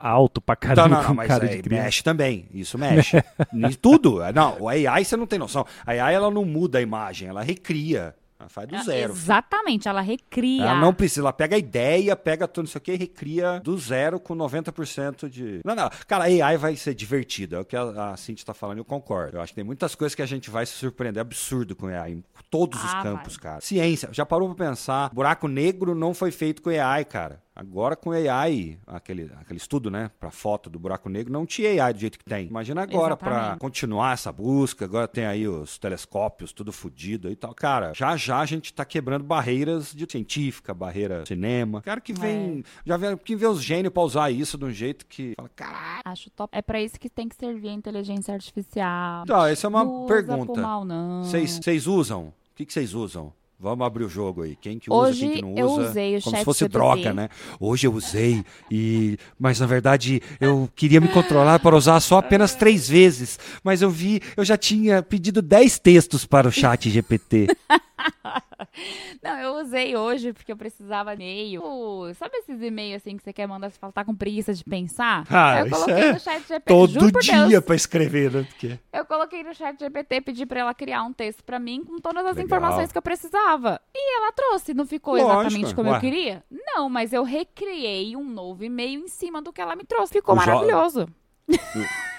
[0.02, 1.84] alto pra caramba não, não, com mas cara criança.
[1.84, 2.48] mexe também.
[2.52, 3.22] Isso mexe.
[3.54, 4.18] Em tudo.
[4.34, 5.64] Não, o AI você não tem noção.
[5.86, 8.12] A AI ela não muda a imagem, ela recria.
[8.40, 9.12] Ela faz do zero.
[9.12, 10.62] Exatamente, ela recria.
[10.64, 14.18] Ela não precisa, ela pega a ideia, pega tudo isso aqui e recria do zero
[14.18, 15.60] com 90% de.
[15.64, 15.88] Não, não.
[16.08, 17.56] Cara, a AI vai ser divertida.
[17.58, 19.36] É o que a, a Cintia tá falando, eu concordo.
[19.36, 22.12] Eu acho que tem muitas coisas que a gente vai se surpreender absurdo com AI.
[22.14, 23.42] Em todos os Ah, campos, vai.
[23.44, 23.60] cara.
[23.60, 24.08] Ciência.
[24.12, 25.08] Já parou pra pensar?
[25.14, 27.45] Buraco negro não foi feito com AI, cara.
[27.56, 31.94] Agora com AI, aquele, aquele estudo, né, para foto do buraco negro, não tinha AI
[31.94, 32.48] do jeito que tem.
[32.48, 37.54] Imagina agora para continuar essa busca, agora tem aí os telescópios, tudo fodido e tal.
[37.54, 41.80] Cara, já já a gente tá quebrando barreiras de científica, barreira cinema.
[41.80, 45.06] Cara que vem, já vem, que vê os gênios pra usar isso de um jeito
[45.06, 46.02] que fala, caralho.
[46.04, 46.54] Acho top.
[46.54, 49.24] É pra isso que tem que servir a inteligência artificial.
[49.24, 50.60] Tá, essa é uma não pergunta.
[50.60, 51.24] Mal, não.
[51.24, 52.26] Vocês vocês usam?
[52.26, 53.32] O que vocês usam?
[53.58, 54.54] Vamos abrir o jogo aí.
[54.54, 55.60] Quem que usa, Hoje quem que não usa?
[55.60, 56.72] eu usei o Como se fosse GPT.
[56.78, 57.28] droga, né?
[57.58, 62.54] Hoje eu usei e, mas na verdade eu queria me controlar para usar só apenas
[62.54, 63.38] três vezes.
[63.64, 67.46] Mas eu vi, eu já tinha pedido 10 textos para o Chat GPT.
[69.22, 71.62] Não, eu usei hoje porque eu precisava de e-mail.
[71.64, 74.62] Uh, Sabe esses e-mails assim que você quer mandar, você fala, tá com preguiça de
[74.64, 75.24] pensar?
[75.30, 76.62] Ah, eu isso coloquei é no chat GPT.
[76.66, 77.64] Todo dia Deus.
[77.64, 78.42] para escrever, né?
[78.48, 78.78] Porque...
[78.92, 82.24] Eu coloquei no chat GPT, pedi pra ela criar um texto pra mim com todas
[82.26, 82.44] as Legal.
[82.44, 83.80] informações que eu precisava.
[83.94, 85.96] E ela trouxe, não ficou Lógico, exatamente como ué.
[85.96, 86.44] eu queria?
[86.50, 90.12] Não, mas eu recriei um novo e-mail em cima do que ela me trouxe.
[90.12, 91.08] Ficou O Jo- maravilhoso.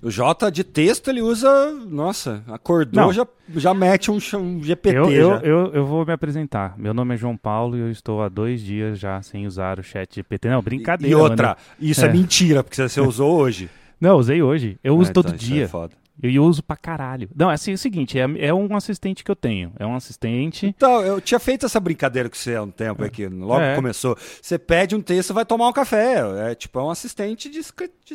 [0.00, 3.12] O J de texto ele usa, nossa, acordou, Não.
[3.12, 6.74] já, já mete um, um GPT Eu, eu, eu, eu vou me apresentar.
[6.78, 9.82] Meu nome é João Paulo e eu estou há dois dias já sem usar o
[9.82, 10.48] chat GPT.
[10.48, 11.10] Não, brincadeira.
[11.12, 11.58] e outra, mano.
[11.80, 12.08] isso é.
[12.08, 12.12] É.
[12.12, 13.68] mentira, porque você usou hoje.
[14.00, 14.78] Não, eu usei hoje.
[14.84, 15.68] Eu uso Ah, todo então é dia.
[15.68, 15.94] foda.
[16.22, 17.28] Eu, uso pra caralho.
[17.34, 19.72] Não, é assim, é o seguinte, é, é um assistente que eu tenho.
[19.78, 20.66] É um assistente.
[20.66, 23.70] Então, eu tinha feito essa brincadeira com você há um tempo aqui, logo É.
[23.70, 24.16] que começou.
[24.40, 26.22] Você pede um texto, vai tomar um café.
[26.50, 27.60] É tipo, é um assistente de,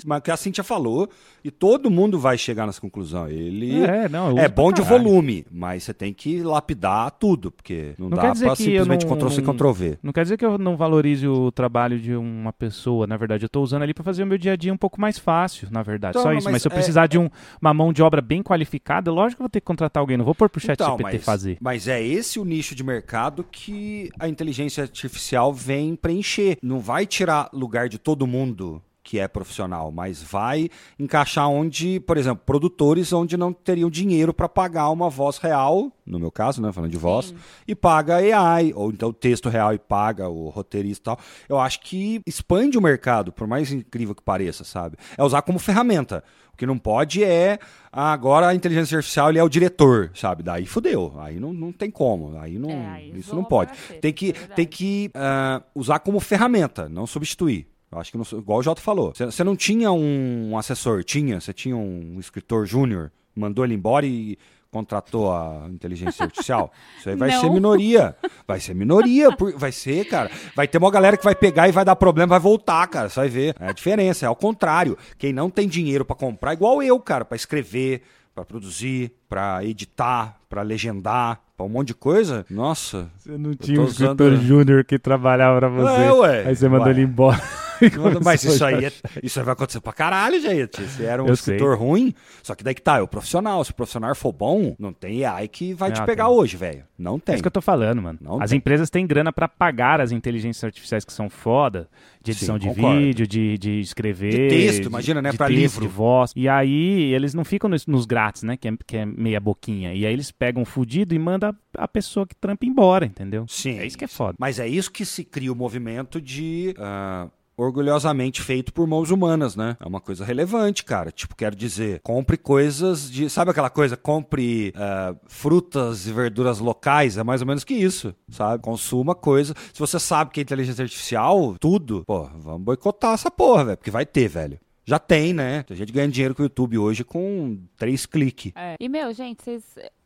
[0.06, 1.10] mas que a Cintia falou,
[1.44, 3.28] e todo mundo vai chegar nessa conclusão.
[3.30, 8.10] Ele É, não, é bom de volume, mas você tem que lapidar tudo, porque não,
[8.10, 9.98] Não dá quer dizer pra que eu simplesmente não- Ctrl-C, Ctrl-V.
[10.04, 13.46] Não quer dizer que eu não valorize o trabalho de uma pessoa, na verdade.
[13.46, 15.68] Eu tô usando ali pra fazer o meu dia a dia um pouco mais fácil,
[15.72, 16.18] na verdade.
[16.18, 16.46] Então, Só isso.
[16.46, 17.30] mas Mas, se eu é- precisar de um-
[17.62, 20.18] uma mão de obra bem qualificada, lógico que eu vou ter que contratar alguém.
[20.18, 21.58] Não vou pôr pro chat Então, GPT mas, fazer.
[21.62, 26.58] mas é esse o nicho de mercado que a inteligência artificial vem preencher.
[26.62, 32.18] Não vai tirar lugar de todo mundo que é profissional, mas vai encaixar onde, por
[32.18, 36.72] exemplo, produtores onde não teriam dinheiro para pagar uma voz real, no meu caso, né,
[36.72, 37.36] falando de voz,
[37.68, 41.20] e paga AI, ou então o texto real e paga o roteirista e tal.
[41.50, 44.98] Eu acho que expande o mercado, por mais incrível que pareça, sabe?
[45.18, 46.24] É usar como ferramenta.
[46.54, 47.58] O que não pode é
[47.92, 50.44] ah, agora a inteligência artificial ele é o diretor, sabe?
[50.44, 51.13] Daí fudeu.
[51.18, 52.38] Aí não, não tem como.
[52.38, 53.72] Aí não, É, aí isso não pode.
[53.72, 57.73] cacete, Tem que, é tem que ah, usar como ferramenta, não substituir.
[57.94, 59.14] Eu acho que, não, igual o Jota falou.
[59.16, 61.40] Você- não tinha um assessor, tinha?
[61.40, 64.38] Você tinha um escritor júnior, mandou ele embora e
[64.72, 66.72] contratou a inteligência artificial?
[67.00, 67.42] Isso aí vai Não.
[67.42, 68.16] ser minoria.
[68.48, 69.32] Vai ser minoria.
[69.36, 70.32] por- vai ser, cara.
[70.56, 73.10] Vai ter uma galera que vai pegar e vai dar problema, vai voltar, cara.
[73.10, 73.56] Você vai ver.
[73.60, 74.98] É a diferença, é ao contrário.
[75.18, 78.02] Quem não tem dinheiro pra comprar, igual eu, cara, pra escrever,
[78.34, 82.45] pra produzir, pra editar, pra legendar, um monte de coisa.
[82.49, 83.10] Nossa.
[83.17, 86.02] Você não tinha um escritor júnior que trabalhava pra você.
[86.04, 86.47] É, ué.
[86.47, 86.91] Aí você mandou Ué.
[86.93, 87.41] ele embora.
[88.23, 90.82] Mas isso aí, é- isso aí vai acontecer pra caralho, gente.
[90.88, 93.63] Se era um Eu escritor ruim, só que daí que tá, é o profissional.
[93.65, 96.34] Se o profissional for bom, não tem AI que vai te Ah, pegar tem.
[96.34, 96.84] hoje, velho.
[96.97, 97.36] Não É tem.
[97.36, 98.19] isso que eu tô falando, mano.
[98.21, 98.58] Não as tem.
[98.58, 101.89] empresas têm grana pra pagar as inteligências artificiais que são foda,
[102.23, 102.99] de edição Sim, de concordo.
[102.99, 104.32] vídeo, de, de escrever.
[104.32, 105.82] De texto, imagina, né, de pra texto, livro.
[105.82, 106.32] De voz.
[106.38, 108.56] E aí eles não ficam nos, nos grátis, né?
[108.56, 109.93] Que é, que é meia boquinha.
[109.93, 113.46] E aí eles pegam o fudido e mandam a pessoa que trampa embora, entendeu?
[113.48, 113.80] Sim.
[113.80, 114.36] É isso que é foda.
[114.39, 116.74] Mas é isso que se cria o movimento de.
[116.78, 119.78] ah, orgulhosamente feito por mãos humanas, né?
[119.80, 121.12] É uma coisa relevante, cara.
[121.12, 123.30] Tipo, quero dizer, compre coisas de.
[123.30, 123.96] Sabe aquela coisa?
[123.96, 127.18] Compre ah, frutas e verduras locais.
[127.18, 128.62] É mais ou menos que isso, sabe?
[128.62, 129.54] Consuma coisa.
[129.74, 133.78] Se você sabe que é inteligência artificial, tudo, pô, vamos boicotar essa porra, velho.
[133.78, 134.60] Porque vai ter, velho.
[134.86, 135.63] Já tem, né?
[135.63, 138.52] Tem gente ganhando dinheiro com o YouTube hoje com três cliques.
[138.54, 138.76] É.
[138.78, 139.63] E, meu, gente, vocês.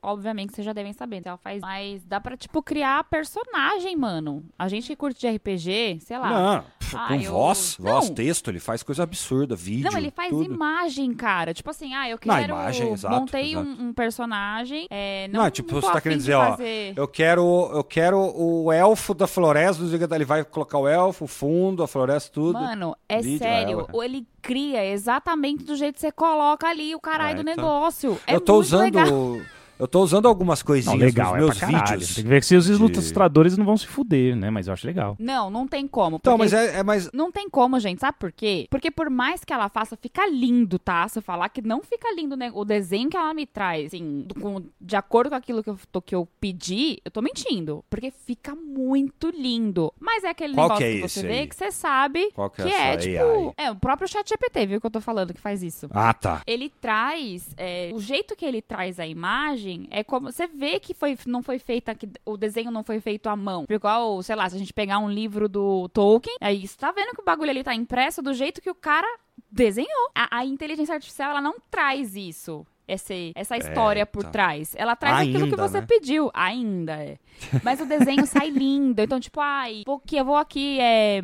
[0.08, 1.60] Obviamente vocês já devem saber, então ela faz.
[1.62, 4.44] Mas dá pra, tipo, criar personagem, mano.
[4.58, 6.30] A gente que curte de RPG, sei lá.
[6.30, 8.16] Não, pff, Ah, com eu- voz, voz, Não.
[8.16, 9.92] texto, ele faz coisa absurda, vídeo.
[9.92, 10.46] Não, ele faz tudo.
[10.46, 11.54] imagem, cara.
[11.54, 12.54] Tipo assim, ah, eu Não, quero.
[12.54, 13.68] imagem, exato, montei exato.
[13.68, 14.88] Um, um personagem.
[14.90, 18.18] É, não, Não, tipo, não você tá querendo dizer, ó, fazer- eu quero, eu quero
[18.18, 21.84] o elfo da floresta, não sei o que, ele vai colocar o elfo, o fundo,
[21.84, 22.54] a floresta, tudo.
[22.58, 23.82] Mano, é Vídeo, sério.
[23.82, 27.50] é, ou ele cria exatamente do jeito que você coloca ali o caralho É, do
[27.50, 27.64] então.
[27.66, 28.18] negócio.
[28.26, 29.08] É eu tô usando, legal.
[29.80, 31.84] eu tô usando algumas Não, coisinhas legal, nos é meus caralho.
[32.00, 32.16] vídeos.
[32.16, 34.50] Tem que ver se os de- ilustradores não vão se fuder, né?
[34.50, 35.16] Mas eu acho legal.
[35.20, 36.18] Não, não tem como.
[36.18, 38.00] Então, mas é, é mais Não tem como, gente.
[38.00, 38.68] Sabe por quê?
[38.70, 41.08] Porque por mais que ela faça, fica lindo, tá?
[41.08, 42.52] Se eu falar que não fica lindo né?
[42.54, 46.02] o desenho que ela me traz, assim, com- de acordo com aquilo que eu, tô-
[46.02, 47.84] que eu pedi, eu tô mentindo.
[47.90, 49.92] Porque fica muito lindo.
[50.00, 51.48] Mas é aquele Qual negócio que é que, você vê aí?
[51.48, 53.54] que você sabe Qual que é que essa é, tipo.
[53.58, 55.88] É, o próprio chat GPT, viu que eu tô falando que faz isso.
[55.92, 56.42] Ah, tá.
[56.48, 60.32] Ele traz, é, o jeito que ele traz a imagem imagem, é como.
[60.32, 61.94] Você vê que foi, não foi feita.
[61.94, 63.66] Que o desenho não foi feito à mão.
[63.70, 67.14] Igual, sei lá, se a gente pegar um livro do Tolkien, aí você tá vendo
[67.14, 69.08] que o bagulho ali tá impresso do jeito que o cara
[69.52, 70.12] desenhou.
[70.16, 74.30] A, a inteligência artificial, ela não traz isso esse, essa história é, por tá.
[74.30, 74.74] trás.
[74.78, 75.88] Ela traz Ainda, aquilo que você né?
[75.88, 76.32] pediu.
[76.34, 77.18] Ainda é.
[77.64, 79.02] Mas o desenho sai lindo.
[79.02, 81.22] Então, tipo, ai, porque eu vou aqui, é,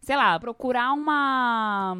[0.00, 1.98] sei lá, procurar uma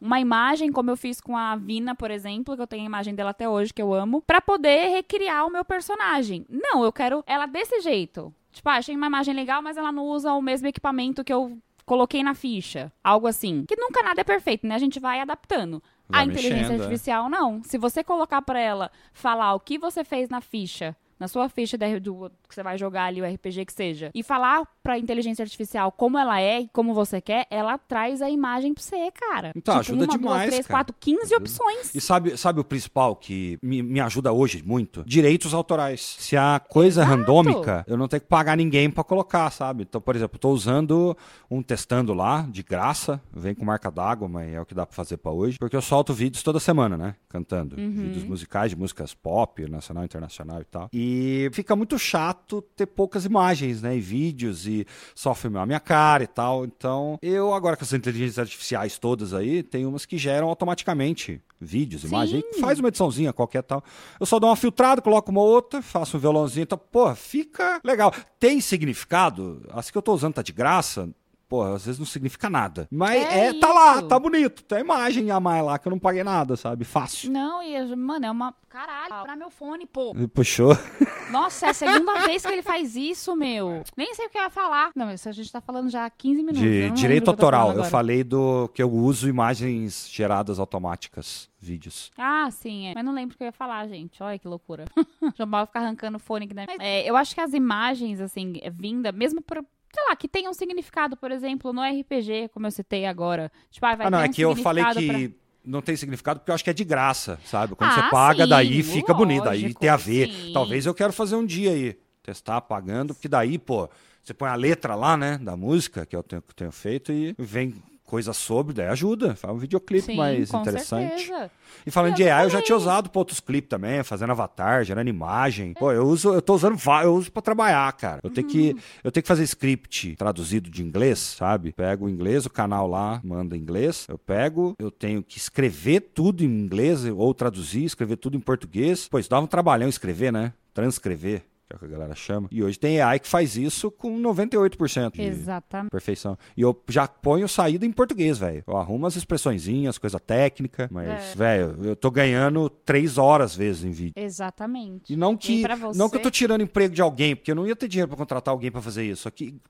[0.00, 3.14] uma imagem, como eu fiz com a Vina, por exemplo, que eu tenho a imagem
[3.14, 6.46] dela até hoje, que eu amo, para poder recriar o meu personagem.
[6.48, 8.34] Não, eu quero ela desse jeito.
[8.52, 11.58] Tipo, ah, achei uma imagem legal, mas ela não usa o mesmo equipamento que eu
[11.84, 12.92] coloquei na ficha.
[13.02, 13.64] Algo assim.
[13.66, 14.74] Que nunca nada é perfeito, né?
[14.74, 15.82] A gente vai adaptando.
[16.08, 16.82] Vai a inteligência mexendo, é.
[16.84, 17.28] artificial, é.
[17.28, 17.62] não.
[17.62, 21.76] Se você colocar para ela falar o que você fez na ficha, na sua ficha
[22.00, 25.92] do, que você vai jogar ali, o RPG que seja, e falar pra inteligência artificial
[25.92, 29.52] como ela é e como você quer, ela traz a imagem pra você, cara.
[29.54, 30.40] Então, tipo, ajuda uma, demais.
[30.40, 30.78] Duas, três, cara.
[30.78, 31.94] quatro, quinze opções.
[31.94, 35.04] E sabe, sabe o principal que me, me ajuda hoje muito?
[35.04, 36.16] Direitos autorais.
[36.18, 37.12] Se a coisa Exato.
[37.12, 39.82] é randômica, eu não tenho que pagar ninguém para colocar, sabe?
[39.82, 41.14] Então, por exemplo, tô usando
[41.50, 44.96] um testando lá, de graça, vem com marca d'água, mas é o que dá pra
[44.96, 47.14] fazer para hoje, porque eu solto vídeos toda semana, né?
[47.30, 47.76] Cantando.
[47.76, 47.92] Uhum.
[47.92, 50.88] Vídeos musicais de músicas pop, nacional, internacional e tal.
[50.92, 53.96] E fica muito chato ter poucas imagens, né?
[53.96, 56.64] E vídeos e só filmar a minha cara e tal.
[56.64, 62.02] Então, eu agora com essas inteligências artificiais todas aí, tem umas que geram automaticamente vídeos,
[62.02, 62.42] imagens.
[62.58, 63.84] Faz uma ediçãozinha qualquer tal.
[64.18, 68.12] Eu só dou uma filtrada, coloco uma outra, faço um violãozinho, então, pô, fica legal.
[68.40, 69.62] Tem significado?
[69.70, 71.08] As que eu tô usando tá de graça,
[71.50, 72.86] pô, às vezes não significa nada.
[72.92, 74.62] Mas é, é tá lá, tá bonito.
[74.62, 76.84] Tem a imagem a mais lá que eu não paguei nada, sabe?
[76.84, 77.32] Fácil.
[77.32, 78.54] Não, e, mano, é uma.
[78.68, 80.14] Caralho, pra meu fone, pô.
[80.32, 80.78] Puxou.
[81.32, 83.82] Nossa, é a segunda vez que ele faz isso, meu.
[83.96, 84.92] Nem sei o que eu ia falar.
[84.94, 86.60] Não, isso a gente tá falando já há 15 minutos.
[86.60, 87.72] De direito autoral.
[87.72, 92.12] Eu, eu falei do que eu uso imagens geradas automáticas vídeos.
[92.16, 92.94] Ah, sim, é.
[92.94, 94.22] Mas não lembro o que eu ia falar, gente.
[94.22, 94.84] Olha que loucura.
[95.36, 96.66] João Paulo ficar arrancando o fone aqui, né?
[96.78, 100.54] É, eu acho que as imagens, assim, vinda, mesmo por, sei lá, que tenha um
[100.54, 103.50] significado, por exemplo, no RPG, como eu citei agora.
[103.70, 105.38] Tipo, ah, vai ah, não, é um que eu falei que pra...
[105.64, 107.74] não tem significado porque eu acho que é de graça, sabe?
[107.74, 110.28] Quando ah, você paga, sim, daí fica lógico, bonito, daí tem a ver.
[110.28, 110.52] Sim.
[110.52, 113.88] Talvez eu quero fazer um dia aí, testar pagando, porque daí, pô,
[114.22, 117.12] você põe a letra lá, né, da música que eu tenho, que eu tenho feito
[117.12, 117.74] e vem
[118.10, 119.36] coisa sobre, daí ajuda.
[119.36, 121.26] Faz um videoclipe Sim, mais interessante.
[121.26, 121.50] Certeza.
[121.86, 124.84] E falando eu de AI, eu já tinha usado para outros clipes também, fazendo avatar,
[124.84, 125.74] gerando imagem.
[125.74, 128.20] Pô, eu uso, eu tô usando, eu uso para trabalhar, cara.
[128.24, 128.78] Eu tenho que, uhum.
[129.04, 131.72] eu tenho que fazer script traduzido de inglês, sabe?
[131.72, 134.06] Pego o inglês, o canal lá manda inglês.
[134.08, 139.06] Eu pego, eu tenho que escrever tudo em inglês ou traduzir, escrever tudo em português.
[139.06, 140.52] Pô, isso dava um trabalhão escrever, né?
[140.74, 142.48] Transcrever que é o que a galera chama.
[142.50, 145.90] E hoje tem AI que faz isso com 98% de Exatamente.
[145.90, 146.36] perfeição.
[146.56, 148.64] E eu já ponho saída em português, velho.
[148.66, 151.34] Eu arrumo as expressõezinhas, coisa técnica, mas, é.
[151.36, 154.14] velho, eu tô ganhando três horas vezes em vídeo.
[154.16, 155.12] Exatamente.
[155.12, 155.98] E não que, você...
[155.98, 158.16] não que eu tô tirando emprego de alguém, porque eu não ia ter dinheiro para
[158.16, 159.28] contratar alguém para fazer isso.
[159.28, 159.60] Aqui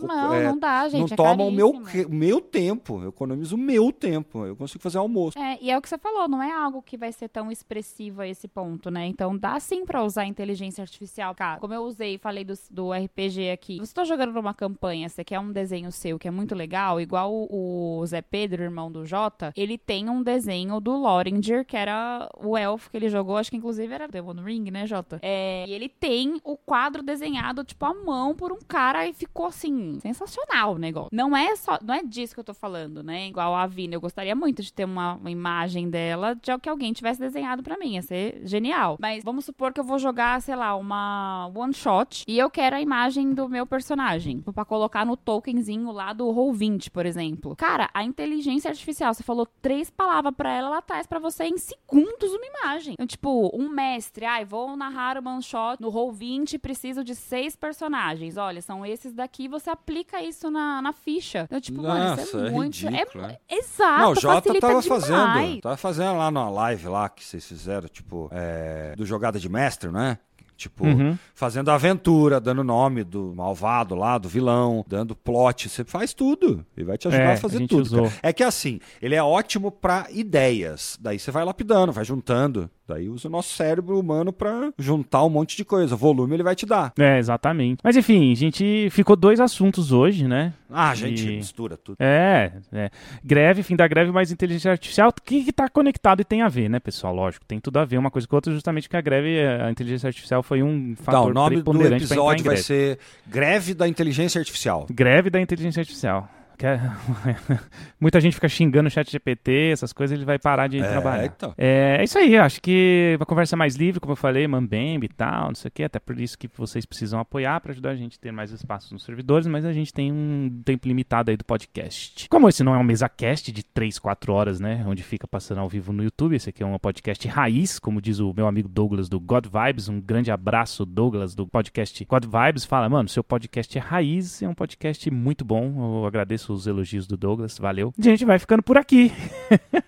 [0.00, 1.00] não, é, não dá, gente.
[1.00, 1.72] Não é toma o meu,
[2.08, 3.02] meu tempo.
[3.02, 4.44] Eu economizo o meu tempo.
[4.44, 5.38] Eu consigo fazer almoço.
[5.38, 8.22] É, e é o que você falou, não é algo que vai ser tão expressivo
[8.22, 9.06] a esse ponto, né?
[9.06, 11.34] Então dá sim pra usar inteligência artificial.
[11.34, 13.78] Cara, como eu usei e falei do, do RPG aqui.
[13.78, 17.32] Você tá jogando numa campanha, você quer um desenho seu que é muito legal, igual
[17.32, 22.28] o, o Zé Pedro, irmão do Jota, ele tem um desenho do Loringer, que era
[22.42, 25.18] o elfo que ele jogou, acho que inclusive era The One Ring, né, Jota?
[25.22, 29.46] É, e ele tem o quadro desenhado, tipo, à mão por um cara e ficou
[29.46, 31.10] assim assim, sensacional o negócio.
[31.12, 33.28] Não é só, não é disso que eu tô falando, né?
[33.28, 36.92] Igual a Vina, eu gostaria muito de ter uma, uma imagem dela de que alguém
[36.92, 38.96] tivesse desenhado para mim, ia ser genial.
[39.00, 42.76] Mas vamos supor que eu vou jogar, sei lá, uma one shot e eu quero
[42.76, 47.54] a imagem do meu personagem para colocar no tokenzinho lá do Roll20, por exemplo.
[47.56, 51.58] Cara, a inteligência artificial, você falou três palavras para ela, ela traz para você em
[51.58, 52.94] segundos uma imagem.
[52.94, 57.54] Então, tipo, um mestre, ai, vou narrar uma one shot no Roll20, preciso de seis
[57.54, 58.36] personagens.
[58.36, 61.44] Olha, são esses daqui, você aplica isso na, na ficha.
[61.44, 62.74] Então, tipo, Nossa, mano, isso é, é muito.
[62.74, 63.56] Ridículo, é, é.
[63.56, 64.02] Exato.
[64.02, 64.86] Não, o Jota tava demais.
[64.86, 65.60] fazendo.
[65.62, 69.90] Tava fazendo lá na live lá que vocês fizeram, tipo, é, do jogada de mestre,
[69.90, 70.18] né?
[70.58, 71.16] Tipo, uhum.
[71.34, 75.68] fazendo aventura, dando nome do malvado lá, do vilão, dando plot.
[75.68, 76.66] Você faz tudo.
[76.76, 78.12] Ele vai te ajudar é, a fazer a tudo.
[78.20, 80.98] É que assim, ele é ótimo para ideias.
[81.00, 82.68] Daí você vai lapidando, vai juntando.
[82.88, 85.94] Daí usa o nosso cérebro humano para juntar um monte de coisa.
[85.94, 86.92] Volume ele vai te dar.
[86.98, 87.80] É, exatamente.
[87.84, 90.54] Mas enfim, a gente ficou dois assuntos hoje, né?
[90.70, 91.36] Ah, a gente e...
[91.36, 91.96] mistura tudo.
[92.00, 92.90] É, é.
[93.22, 95.10] Greve, fim da greve, mais inteligência artificial.
[95.10, 97.14] O que, que tá conectado e tem a ver, né, pessoal?
[97.14, 99.70] Lógico, tem tudo a ver uma coisa com a outra, justamente que a greve, a
[99.70, 104.38] inteligência artificial foi um fator Não, o nome do episódio vai ser Greve da Inteligência
[104.38, 104.86] Artificial.
[104.90, 106.28] Greve da Inteligência Artificial.
[108.00, 111.26] muita gente fica xingando o chat GPT, essas coisas, ele vai parar de É, trabalhar.
[111.26, 111.54] então.
[111.56, 115.06] É, é isso aí, eu acho que uma conversa mais livre, como eu falei, Mambembe
[115.06, 117.90] e tal, não sei o que, até por isso que vocês precisam apoiar para ajudar
[117.90, 121.30] a gente a ter mais espaço nos servidores, mas a gente tem um tempo limitado
[121.30, 122.28] aí do podcast.
[122.28, 125.68] Como esse não é um mesa-cast de 3, 4 horas, né, onde fica passando ao
[125.68, 129.08] vivo no YouTube, esse aqui é um podcast raiz, como diz o meu amigo Douglas
[129.08, 133.76] do God Vibes, um grande abraço, Douglas, do podcast God Vibes, fala, mano, seu podcast
[133.76, 137.92] é raiz, é um podcast muito bom, eu agradeço os elogios do Douglas, valeu.
[137.98, 139.12] A gente vai ficando por aqui.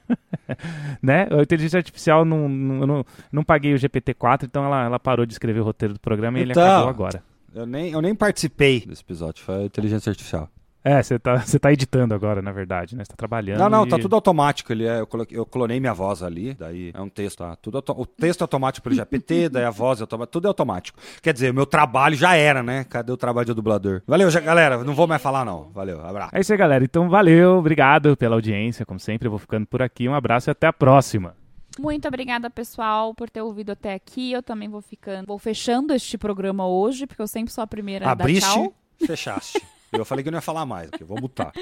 [1.02, 1.26] né?
[1.30, 5.24] A inteligência artificial não, não, eu não, não paguei o GPT-4, então ela, ela parou
[5.26, 6.62] de escrever o roteiro do programa e ele Então.
[6.62, 7.22] acabou agora.
[7.54, 10.48] Eu nem, eu nem participei desse episódio, foi a inteligência artificial.
[10.82, 13.04] É, você tá, você tá editando agora, na verdade, né?
[13.04, 13.58] Você tá trabalhando.
[13.58, 14.72] Não, não, e- tá tudo automático.
[14.72, 17.54] Ele é, eu, coloquei, eu clonei minha voz ali, daí é um texto, tá?
[17.56, 20.48] Tudo auto- o texto é automático pelo GPT, daí a voz é automática, tudo é
[20.48, 20.98] automático.
[21.22, 22.84] Quer dizer, o meu trabalho já era, né?
[22.84, 24.00] Cadê o trabalho de dublador?
[24.06, 24.82] Valeu, já, galera.
[24.82, 25.68] Não vou mais falar, não.
[25.74, 26.34] Valeu, abraço.
[26.34, 26.82] É isso aí, galera.
[26.82, 28.86] Então, valeu, obrigado pela audiência.
[28.86, 30.08] Como sempre, eu vou ficando por aqui.
[30.08, 31.34] Um abraço e até a próxima.
[31.78, 34.32] Muito obrigada, pessoal, por ter ouvido até aqui.
[34.32, 38.06] Eu também vou ficando, vou fechando este programa hoje, porque eu sempre sou a primeira
[38.10, 38.72] a dar Abriste, tchau.
[39.06, 39.60] fechaste.
[39.92, 41.52] Eu falei que eu não ia falar mais, aqui, vou mutar.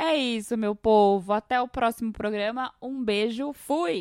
[0.00, 1.32] É isso, meu povo.
[1.32, 2.72] Até o próximo programa.
[2.80, 3.52] Um beijo.
[3.52, 3.96] Fui!